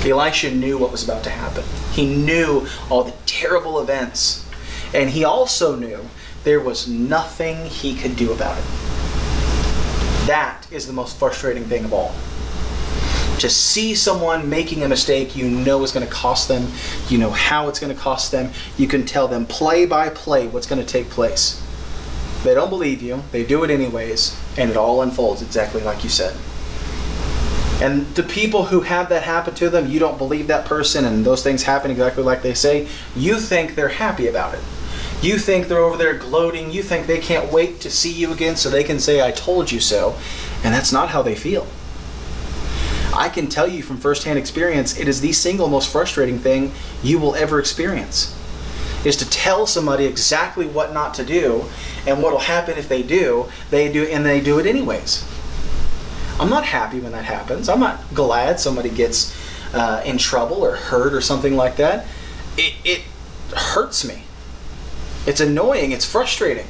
Elisha 0.05 0.50
knew 0.50 0.78
what 0.78 0.90
was 0.90 1.05
about 1.05 1.22
to 1.24 1.30
happen. 1.30 1.64
He 1.92 2.07
knew 2.07 2.66
all 2.90 3.05
the 3.05 3.14
terrible 3.26 3.80
events. 3.80 4.48
And 4.94 5.09
he 5.09 5.24
also 5.24 5.76
knew 5.76 6.09
there 6.44 6.61
was 6.61 6.88
nothing 6.88 7.64
he 7.66 7.94
could 7.94 8.16
do 8.16 8.32
about 8.32 8.59
it. 8.59 8.64
That 10.26 10.66
is 10.70 10.86
the 10.86 10.92
most 10.92 11.18
frustrating 11.18 11.64
thing 11.64 11.84
of 11.84 11.92
all. 11.92 12.14
To 13.38 13.48
see 13.48 13.94
someone 13.94 14.48
making 14.48 14.82
a 14.82 14.88
mistake 14.88 15.34
you 15.34 15.48
know 15.48 15.82
is 15.82 15.92
going 15.92 16.07
to 16.07 16.12
cost 16.12 16.48
them, 16.48 16.68
you 17.09 17.18
know 17.18 17.30
how 17.30 17.68
it's 17.68 17.80
going 17.80 17.94
to 17.94 18.00
cost 18.00 18.30
them, 18.30 18.53
you 18.76 18.86
can 18.86 19.05
tell 19.05 19.26
them 19.26 19.46
play 19.46 19.86
by 19.86 20.11
play 20.11 20.46
what's 20.46 20.66
going 20.66 20.80
to 20.80 20.86
take 20.86 21.11
place. 21.11 21.61
They 22.44 22.55
don't 22.55 22.70
believe 22.70 23.03
you, 23.03 23.22
they 23.32 23.44
do 23.44 23.64
it 23.64 23.70
anyways, 23.70 24.38
and 24.59 24.70
it 24.70 24.76
all 24.76 25.03
unfolds 25.03 25.42
exactly 25.42 25.82
like 25.82 26.05
you 26.05 26.11
said. 26.11 26.36
And 27.83 28.07
the 28.14 28.22
people 28.22 28.66
who 28.66 28.83
have 28.83 29.09
that 29.09 29.24
happen 29.24 29.55
to 29.57 29.68
them, 29.68 29.91
you 29.91 29.99
don't 29.99 30.16
believe 30.16 30.47
that 30.47 30.66
person, 30.66 31.05
and 31.05 31.26
those 31.26 31.43
things 31.43 31.64
happen 31.64 31.91
exactly 31.91 32.22
like 32.22 32.41
they 32.41 32.55
say, 32.55 32.87
you 33.16 33.41
think 33.41 33.74
they're 33.74 33.89
happy 33.89 34.28
about 34.28 34.55
it. 34.55 34.61
You 35.20 35.37
think 35.37 35.66
they're 35.66 35.78
over 35.78 35.97
there 35.97 36.16
gloating. 36.16 36.70
You 36.70 36.85
think 36.85 37.09
they 37.09 37.18
can't 37.18 37.51
wait 37.53 37.80
to 37.80 37.91
see 37.91 38.12
you 38.12 38.33
again 38.33 38.55
so 38.55 38.70
they 38.70 38.85
can 38.85 39.01
say, 39.01 39.20
I 39.20 39.33
told 39.33 39.72
you 39.72 39.80
so. 39.80 40.16
And 40.62 40.72
that's 40.72 40.93
not 40.93 41.09
how 41.09 41.22
they 41.22 41.35
feel. 41.35 41.66
I 43.12 43.28
can 43.28 43.49
tell 43.49 43.66
you 43.66 43.83
from 43.83 43.97
firsthand 43.97 44.39
experience, 44.39 44.97
it 44.97 45.09
is 45.09 45.20
the 45.20 45.33
single 45.33 45.66
most 45.66 45.91
frustrating 45.91 46.39
thing 46.39 46.70
you 47.03 47.18
will 47.18 47.35
ever 47.35 47.59
experience. 47.59 48.39
Is 49.05 49.16
to 49.16 49.28
tell 49.28 49.66
somebody 49.66 50.05
exactly 50.05 50.66
what 50.66 50.93
not 50.93 51.14
to 51.14 51.24
do 51.24 51.64
and 52.07 52.22
what'll 52.22 52.39
happen 52.39 52.78
if 52.78 52.89
they 52.89 53.03
do, 53.03 53.49
they 53.70 53.93
do 53.93 54.05
and 54.05 54.24
they 54.24 54.41
do 54.41 54.61
it 54.61 54.66
anyways. 54.66 55.24
I'm 56.41 56.51
not 56.51 56.64
happy 56.64 57.01
when 57.01 57.12
that 57.12 57.24
happens. 57.24 57.68
I'm 57.68 57.80
not 57.80 58.01
glad 58.14 58.59
somebody 58.59 58.91
gets 58.91 59.37
uh, 59.74 60.03
in 60.05 60.18
trouble 60.18 60.64
or 60.64 60.76
hurt 60.76 61.14
or 61.14 61.20
something 61.20 61.57
like 61.57 61.76
that. 61.76 62.07
It, 62.57 62.74
it 62.85 63.03
hurts 63.57 64.05
me. 64.05 64.22
It's 65.26 65.41
annoying. 65.41 65.93
It's 65.93 66.05
frustrating. 66.05 66.66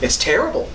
It's 0.00 0.16
terrible. 0.16 0.68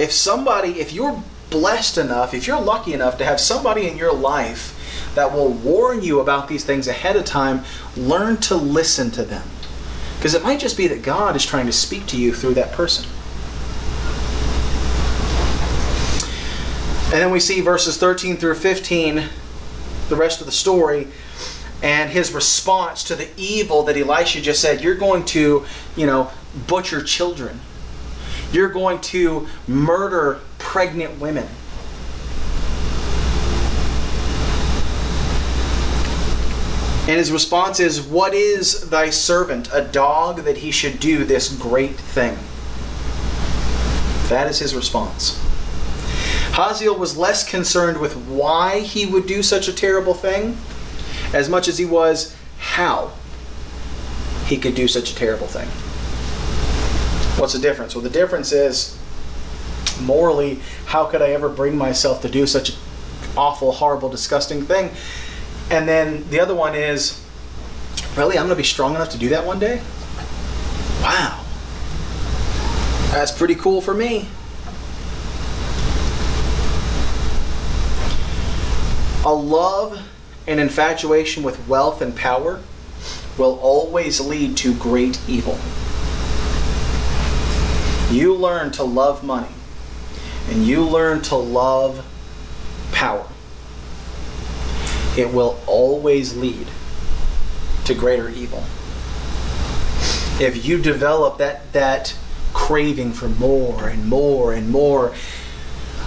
If 0.00 0.12
somebody, 0.12 0.80
if 0.80 0.92
you're 0.92 1.22
blessed 1.50 1.98
enough, 1.98 2.34
if 2.34 2.46
you're 2.46 2.60
lucky 2.60 2.92
enough 2.92 3.18
to 3.18 3.24
have 3.24 3.40
somebody 3.40 3.88
in 3.88 3.96
your 3.96 4.12
life 4.12 4.74
that 5.14 5.32
will 5.32 5.50
warn 5.50 6.02
you 6.02 6.20
about 6.20 6.48
these 6.48 6.64
things 6.64 6.86
ahead 6.86 7.16
of 7.16 7.24
time, 7.24 7.64
learn 7.96 8.36
to 8.36 8.54
listen 8.54 9.10
to 9.12 9.24
them. 9.24 9.46
Because 10.16 10.34
it 10.34 10.42
might 10.42 10.60
just 10.60 10.76
be 10.76 10.88
that 10.88 11.02
God 11.02 11.36
is 11.36 11.46
trying 11.46 11.66
to 11.66 11.72
speak 11.72 12.06
to 12.06 12.20
you 12.20 12.34
through 12.34 12.54
that 12.54 12.72
person. 12.72 13.08
And 17.10 17.22
then 17.22 17.30
we 17.30 17.40
see 17.40 17.62
verses 17.62 17.96
13 17.96 18.36
through 18.36 18.56
15, 18.56 19.24
the 20.10 20.16
rest 20.16 20.40
of 20.40 20.46
the 20.46 20.52
story, 20.52 21.08
and 21.82 22.10
his 22.10 22.32
response 22.32 23.02
to 23.04 23.14
the 23.14 23.28
evil 23.38 23.82
that 23.84 23.96
Elisha 23.96 24.42
just 24.42 24.60
said, 24.60 24.82
You're 24.82 24.94
going 24.94 25.24
to, 25.26 25.64
you 25.96 26.06
know, 26.06 26.30
butcher 26.66 27.02
children. 27.02 27.60
You're 28.52 28.68
going 28.68 29.00
to 29.00 29.46
murder 29.66 30.40
pregnant 30.58 31.18
women. 31.18 31.48
And 37.08 37.16
his 37.16 37.32
response 37.32 37.80
is, 37.80 38.02
What 38.02 38.34
is 38.34 38.90
thy 38.90 39.08
servant, 39.08 39.70
a 39.72 39.80
dog, 39.80 40.40
that 40.40 40.58
he 40.58 40.70
should 40.70 41.00
do 41.00 41.24
this 41.24 41.50
great 41.56 41.96
thing? 41.96 42.36
That 44.28 44.46
is 44.50 44.58
his 44.58 44.74
response. 44.74 45.42
Hazael 46.58 46.98
was 46.98 47.16
less 47.16 47.48
concerned 47.48 47.98
with 47.98 48.16
why 48.26 48.80
he 48.80 49.06
would 49.06 49.28
do 49.28 49.44
such 49.44 49.68
a 49.68 49.72
terrible 49.72 50.12
thing 50.12 50.58
as 51.32 51.48
much 51.48 51.68
as 51.68 51.78
he 51.78 51.84
was 51.84 52.34
how 52.58 53.12
he 54.46 54.56
could 54.56 54.74
do 54.74 54.88
such 54.88 55.12
a 55.12 55.14
terrible 55.14 55.46
thing. 55.46 55.68
What's 57.40 57.52
the 57.52 57.60
difference? 57.60 57.94
Well, 57.94 58.02
the 58.02 58.10
difference 58.10 58.50
is 58.50 58.98
morally, 60.02 60.58
how 60.86 61.04
could 61.04 61.22
I 61.22 61.28
ever 61.28 61.48
bring 61.48 61.76
myself 61.76 62.22
to 62.22 62.28
do 62.28 62.44
such 62.44 62.70
an 62.70 62.76
awful, 63.36 63.70
horrible, 63.70 64.08
disgusting 64.08 64.62
thing? 64.62 64.90
And 65.70 65.88
then 65.88 66.28
the 66.28 66.40
other 66.40 66.56
one 66.56 66.74
is, 66.74 67.24
really, 68.16 68.36
I'm 68.36 68.46
going 68.46 68.56
to 68.56 68.56
be 68.56 68.64
strong 68.64 68.96
enough 68.96 69.10
to 69.10 69.18
do 69.18 69.28
that 69.28 69.46
one 69.46 69.60
day? 69.60 69.80
Wow. 71.02 71.44
That's 73.12 73.30
pretty 73.30 73.54
cool 73.54 73.80
for 73.80 73.94
me. 73.94 74.26
A 79.28 79.34
love 79.34 80.08
and 80.46 80.58
infatuation 80.58 81.42
with 81.42 81.68
wealth 81.68 82.00
and 82.00 82.16
power 82.16 82.62
will 83.36 83.58
always 83.58 84.22
lead 84.22 84.56
to 84.56 84.72
great 84.72 85.20
evil. 85.28 85.58
You 88.10 88.34
learn 88.34 88.70
to 88.72 88.84
love 88.84 89.22
money 89.22 89.52
and 90.48 90.66
you 90.66 90.82
learn 90.82 91.20
to 91.24 91.36
love 91.36 92.06
power. 92.90 93.26
It 95.18 95.30
will 95.34 95.60
always 95.66 96.34
lead 96.34 96.68
to 97.84 97.92
greater 97.92 98.30
evil. 98.30 98.64
If 100.40 100.64
you 100.64 100.80
develop 100.80 101.36
that, 101.36 101.70
that 101.74 102.16
craving 102.54 103.12
for 103.12 103.28
more 103.28 103.90
and 103.90 104.08
more 104.08 104.54
and 104.54 104.70
more, 104.70 105.12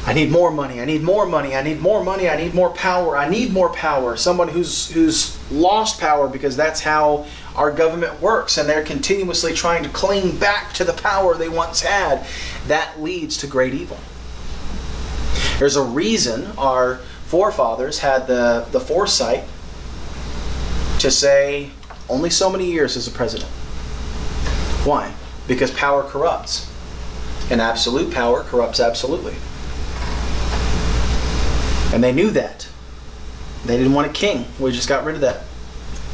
I 0.06 0.14
need 0.14 0.32
more 0.32 0.49
money. 0.49 0.82
I 0.82 0.86
need 0.86 1.04
more 1.04 1.28
money. 1.28 1.56
I 1.56 1.62
need 1.62 1.80
more 1.80 2.04
money. 2.04 2.28
I 2.28 2.36
need 2.36 2.56
more 2.56 2.72
power. 2.72 3.16
I 3.16 3.30
need 3.30 3.54
more 3.54 3.70
power. 3.70 4.18
Someone 4.18 4.47
who's 4.47 4.89
who's 4.89 5.38
lost 5.52 5.99
power 5.99 6.28
because 6.28 6.58
that's 6.58 6.82
how 6.82 7.28
our 7.56 7.72
government 7.72 8.20
works 8.20 8.58
and 8.58 8.68
they're 8.68 8.84
continuously 8.84 9.54
trying 9.54 9.84
to 9.84 9.89
cling 9.89 10.38
back 10.38 10.74
to 10.74 10.84
the 10.84 10.93
power 10.93 11.36
they 11.36 11.49
once 11.49 11.82
had. 11.82 12.26
That 12.68 13.02
leads 13.02 13.38
to 13.38 13.47
great 13.47 13.76
evil. 13.76 13.99
There's 15.60 15.76
a 15.76 15.84
reason 15.84 16.47
our 16.58 16.97
forefathers 17.26 17.99
had 17.99 18.26
the, 18.26 18.66
the 18.72 18.80
foresight 18.80 19.43
to 20.99 21.12
say 21.12 21.70
only 22.10 22.32
so 22.32 22.49
many 22.49 22.72
years 22.72 22.97
as 22.97 23.08
a 23.08 23.12
president. 23.12 23.49
Why? 24.84 25.14
Because 25.47 25.70
power 25.70 26.02
corrupts. 26.04 26.68
And 27.52 27.62
absolute 27.62 28.12
power 28.12 28.43
corrupts 28.43 28.80
absolutely. 28.80 29.36
And 31.93 32.03
they 32.03 32.13
knew 32.13 32.29
that. 32.31 32.67
They 33.65 33.77
didn't 33.77 33.93
want 33.93 34.07
a 34.07 34.13
king. 34.13 34.45
We 34.59 34.71
just 34.71 34.89
got 34.89 35.03
rid 35.03 35.15
of 35.15 35.21
that 35.21 35.43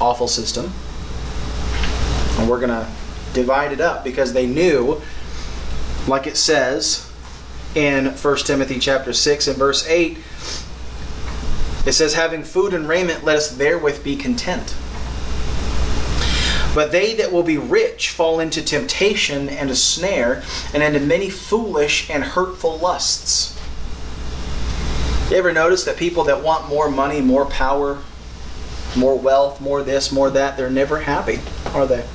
awful 0.02 0.28
system. 0.28 0.72
And 2.40 2.50
we're 2.50 2.60
going 2.60 2.70
to 2.70 2.88
divide 3.34 3.72
it 3.72 3.82
up 3.82 4.04
because 4.04 4.34
they 4.34 4.48
knew, 4.48 5.02
like 6.08 6.28
it 6.28 6.36
says 6.36 7.10
in 7.76 8.08
1 8.08 8.38
Timothy 8.38 8.80
chapter 8.80 9.14
6 9.14 9.48
and 9.48 9.58
verse 9.58 9.88
8, 9.88 10.18
it 11.86 11.94
says, 11.94 12.16
Having 12.16 12.44
food 12.44 12.74
and 12.74 12.88
raiment, 12.88 13.24
let 13.24 13.38
us 13.38 13.52
therewith 13.52 14.04
be 14.04 14.16
content. 14.16 14.76
But 16.76 16.92
they 16.92 17.16
that 17.16 17.32
will 17.32 17.44
be 17.44 17.58
rich 17.58 18.10
fall 18.10 18.40
into 18.40 18.62
temptation 18.62 19.48
and 19.48 19.70
a 19.72 19.76
snare, 19.76 20.44
and 20.74 20.84
into 20.84 21.00
many 21.00 21.30
foolish 21.30 22.10
and 22.10 22.24
hurtful 22.24 22.78
lusts 22.78 23.57
you 25.32 25.38
ever 25.38 25.52
notice 25.52 25.84
that 25.84 25.98
people 25.98 26.24
that 26.26 26.42
want 26.42 26.70
more 26.70 26.90
money, 26.90 27.20
more 27.20 27.46
power, 27.46 28.00
more 28.96 29.18
wealth, 29.18 29.60
more 29.60 29.84
this, 29.84 30.12
more 30.12 30.30
that, 30.30 30.56
they're 30.56 30.70
never 30.70 31.02
happy, 31.02 31.40
are 31.74 31.86
they? 31.86 32.06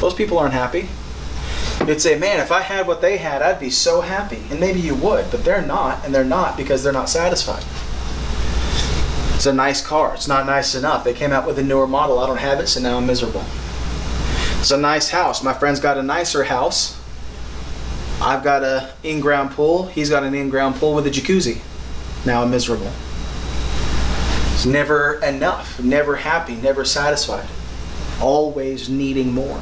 Those 0.00 0.14
people 0.14 0.38
aren't 0.38 0.54
happy. 0.54 0.88
You'd 1.84 2.00
say, 2.00 2.18
man, 2.18 2.40
if 2.40 2.52
I 2.52 2.60
had 2.60 2.86
what 2.86 3.00
they 3.00 3.16
had, 3.16 3.42
I'd 3.42 3.58
be 3.58 3.70
so 3.70 4.00
happy. 4.00 4.42
And 4.50 4.60
maybe 4.60 4.80
you 4.80 4.94
would, 4.94 5.30
but 5.30 5.44
they're 5.44 5.66
not, 5.66 6.04
and 6.04 6.14
they're 6.14 6.24
not 6.24 6.56
because 6.56 6.82
they're 6.82 6.92
not 6.92 7.08
satisfied. 7.08 7.64
It's 9.34 9.46
a 9.46 9.52
nice 9.52 9.84
car. 9.84 10.14
It's 10.14 10.28
not 10.28 10.46
nice 10.46 10.74
enough. 10.74 11.04
They 11.04 11.12
came 11.12 11.32
out 11.32 11.46
with 11.46 11.58
a 11.58 11.62
newer 11.62 11.86
model. 11.86 12.18
I 12.18 12.26
don't 12.26 12.38
have 12.38 12.60
it, 12.60 12.68
so 12.68 12.80
now 12.80 12.96
I'm 12.96 13.06
miserable. 13.06 13.44
It's 14.60 14.70
a 14.70 14.76
nice 14.76 15.10
house. 15.10 15.42
My 15.42 15.52
friend's 15.52 15.80
got 15.80 15.98
a 15.98 16.02
nicer 16.02 16.44
house. 16.44 17.00
I've 18.20 18.42
got 18.42 18.64
an 18.64 18.88
in-ground 19.02 19.50
pool. 19.50 19.86
He's 19.86 20.08
got 20.08 20.22
an 20.22 20.34
in-ground 20.34 20.76
pool 20.76 20.94
with 20.94 21.06
a 21.06 21.10
jacuzzi 21.10 21.60
now 22.26 22.42
I'm 22.42 22.50
miserable. 22.50 22.90
It's 24.52 24.66
never 24.66 25.20
enough, 25.22 25.78
never 25.80 26.16
happy, 26.16 26.56
never 26.56 26.84
satisfied, 26.84 27.46
always 28.20 28.88
needing 28.88 29.32
more. 29.32 29.60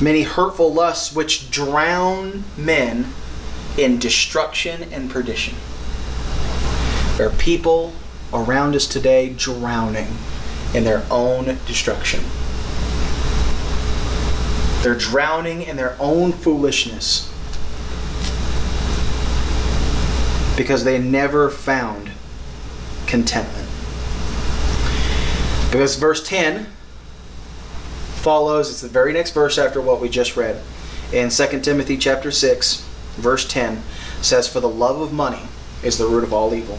Many 0.00 0.22
hurtful 0.22 0.72
lusts 0.74 1.14
which 1.14 1.50
drown 1.52 2.42
men 2.56 3.12
in 3.78 4.00
destruction 4.00 4.92
and 4.92 5.08
perdition. 5.08 5.54
There 7.16 7.28
are 7.28 7.36
people 7.36 7.92
around 8.34 8.74
us 8.74 8.88
today 8.88 9.28
drowning 9.28 10.08
in 10.74 10.82
their 10.82 11.04
own 11.10 11.58
destruction. 11.66 12.24
They're 14.82 14.98
drowning 14.98 15.62
in 15.62 15.76
their 15.76 15.96
own 16.00 16.32
foolishness 16.32 17.31
because 20.62 20.84
they 20.84 20.96
never 20.96 21.50
found 21.50 22.08
contentment. 23.08 23.68
Because 25.72 25.96
verse 25.96 26.24
10 26.24 26.68
follows, 28.20 28.70
it's 28.70 28.80
the 28.80 28.86
very 28.86 29.12
next 29.12 29.32
verse 29.32 29.58
after 29.58 29.82
what 29.82 30.00
we 30.00 30.08
just 30.08 30.36
read. 30.36 30.62
In 31.12 31.30
2 31.30 31.60
Timothy 31.62 31.96
chapter 31.96 32.30
6, 32.30 32.88
verse 33.16 33.44
10 33.48 33.82
says, 34.20 34.46
For 34.46 34.60
the 34.60 34.68
love 34.68 35.00
of 35.00 35.12
money 35.12 35.42
is 35.82 35.98
the 35.98 36.06
root 36.06 36.22
of 36.22 36.32
all 36.32 36.54
evil, 36.54 36.76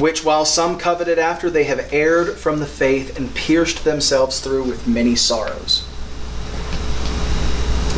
which 0.00 0.24
while 0.24 0.44
some 0.44 0.78
coveted 0.78 1.18
after, 1.18 1.50
they 1.50 1.64
have 1.64 1.92
erred 1.92 2.36
from 2.36 2.60
the 2.60 2.66
faith 2.66 3.18
and 3.18 3.34
pierced 3.34 3.82
themselves 3.82 4.38
through 4.38 4.62
with 4.62 4.86
many 4.86 5.16
sorrows. 5.16 5.84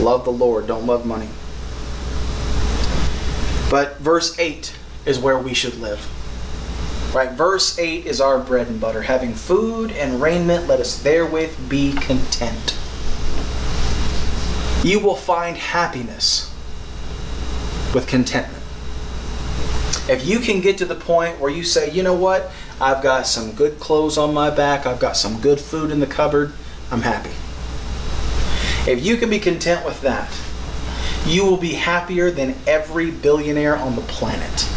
Love 0.01 0.24
the 0.24 0.32
Lord, 0.32 0.66
don't 0.66 0.86
love 0.86 1.05
money. 1.05 1.28
But 3.71 3.99
verse 3.99 4.37
8 4.39 4.75
is 5.07 5.18
where 5.18 5.39
we 5.39 5.55
should 5.55 5.79
live. 5.79 6.05
Right? 7.14 7.31
Verse 7.31 7.79
8 7.79 8.05
is 8.05 8.21
our 8.21 8.39
bread 8.39 8.66
and 8.66 8.81
butter. 8.81 9.03
Having 9.03 9.35
food 9.35 9.93
and 9.93 10.21
raiment, 10.21 10.66
let 10.66 10.81
us 10.81 11.01
therewith 11.01 11.68
be 11.68 11.93
content. 11.93 12.77
You 14.85 14.99
will 14.99 15.16
find 15.16 15.57
happiness 15.57 16.53
with 17.95 18.07
contentment. 18.07 18.62
If 20.09 20.27
you 20.27 20.41
can 20.41 20.61
get 20.61 20.79
to 20.79 20.85
the 20.85 20.95
point 20.95 21.39
where 21.39 21.51
you 21.51 21.62
say, 21.62 21.91
you 21.91 22.03
know 22.03 22.14
what, 22.14 22.51
I've 22.81 23.03
got 23.03 23.27
some 23.27 23.53
good 23.53 23.79
clothes 23.79 24.18
on 24.18 24.35
my 24.35 24.51
back, 24.51 24.87
I've 24.87 24.99
got 24.99 25.16
some 25.16 25.41
good 25.41 25.61
food 25.61 25.91
in 25.91 26.01
the 26.01 26.07
cupboard, 26.07 26.53
I'm 26.91 27.03
happy. 27.03 27.31
If 28.91 29.05
you 29.05 29.16
can 29.16 29.31
be 29.31 29.39
content 29.39 29.85
with 29.85 30.01
that, 30.01 30.33
you 31.27 31.45
will 31.45 31.57
be 31.57 31.75
happier 31.75 32.31
than 32.31 32.55
every 32.66 33.11
billionaire 33.11 33.77
on 33.77 33.95
the 33.95 34.03
planet. 34.03 34.68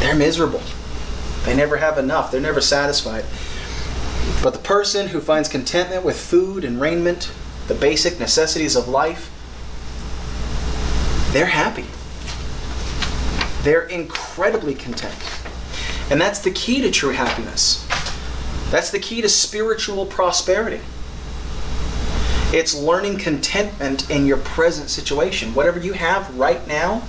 They're 0.00 0.14
miserable. 0.14 0.62
They 1.44 1.56
never 1.56 1.76
have 1.78 1.98
enough. 1.98 2.30
They're 2.30 2.40
never 2.40 2.60
satisfied. 2.60 3.24
But 4.42 4.52
the 4.52 4.60
person 4.60 5.08
who 5.08 5.20
finds 5.20 5.48
contentment 5.48 6.04
with 6.04 6.18
food 6.18 6.64
and 6.64 6.80
raiment, 6.80 7.32
the 7.68 7.74
basic 7.74 8.20
necessities 8.20 8.76
of 8.76 8.88
life, 8.88 9.30
they're 11.32 11.46
happy. 11.46 11.86
They're 13.62 13.86
incredibly 13.86 14.74
content. 14.74 15.14
And 16.10 16.20
that's 16.20 16.40
the 16.40 16.50
key 16.50 16.82
to 16.82 16.90
true 16.90 17.12
happiness. 17.12 17.86
That's 18.70 18.90
the 18.90 18.98
key 18.98 19.22
to 19.22 19.28
spiritual 19.28 20.06
prosperity. 20.06 20.80
It's 22.54 22.72
learning 22.72 23.18
contentment 23.18 24.08
in 24.08 24.26
your 24.26 24.36
present 24.36 24.88
situation. 24.88 25.56
Whatever 25.56 25.80
you 25.80 25.92
have 25.92 26.38
right 26.38 26.64
now, 26.68 27.02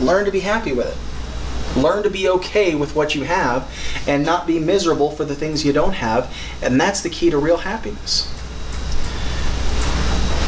learn 0.00 0.24
to 0.24 0.32
be 0.32 0.40
happy 0.40 0.72
with 0.72 0.88
it. 0.88 1.80
Learn 1.80 2.02
to 2.02 2.10
be 2.10 2.28
okay 2.28 2.74
with 2.74 2.96
what 2.96 3.14
you 3.14 3.22
have 3.22 3.70
and 4.08 4.26
not 4.26 4.48
be 4.48 4.58
miserable 4.58 5.12
for 5.12 5.24
the 5.24 5.36
things 5.36 5.64
you 5.64 5.72
don't 5.72 5.92
have. 5.92 6.34
And 6.60 6.80
that's 6.80 7.02
the 7.02 7.08
key 7.08 7.30
to 7.30 7.38
real 7.38 7.58
happiness. 7.58 8.28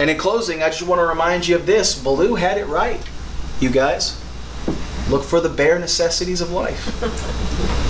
And 0.00 0.10
in 0.10 0.18
closing, 0.18 0.60
I 0.60 0.70
just 0.70 0.82
want 0.82 0.98
to 0.98 1.06
remind 1.06 1.46
you 1.46 1.54
of 1.54 1.64
this. 1.64 1.96
Baloo 1.96 2.34
had 2.34 2.58
it 2.58 2.66
right, 2.66 3.00
you 3.60 3.70
guys. 3.70 4.20
Look 5.08 5.22
for 5.22 5.40
the 5.40 5.50
bare 5.50 5.78
necessities 5.78 6.40
of 6.40 6.50
life. 6.50 7.68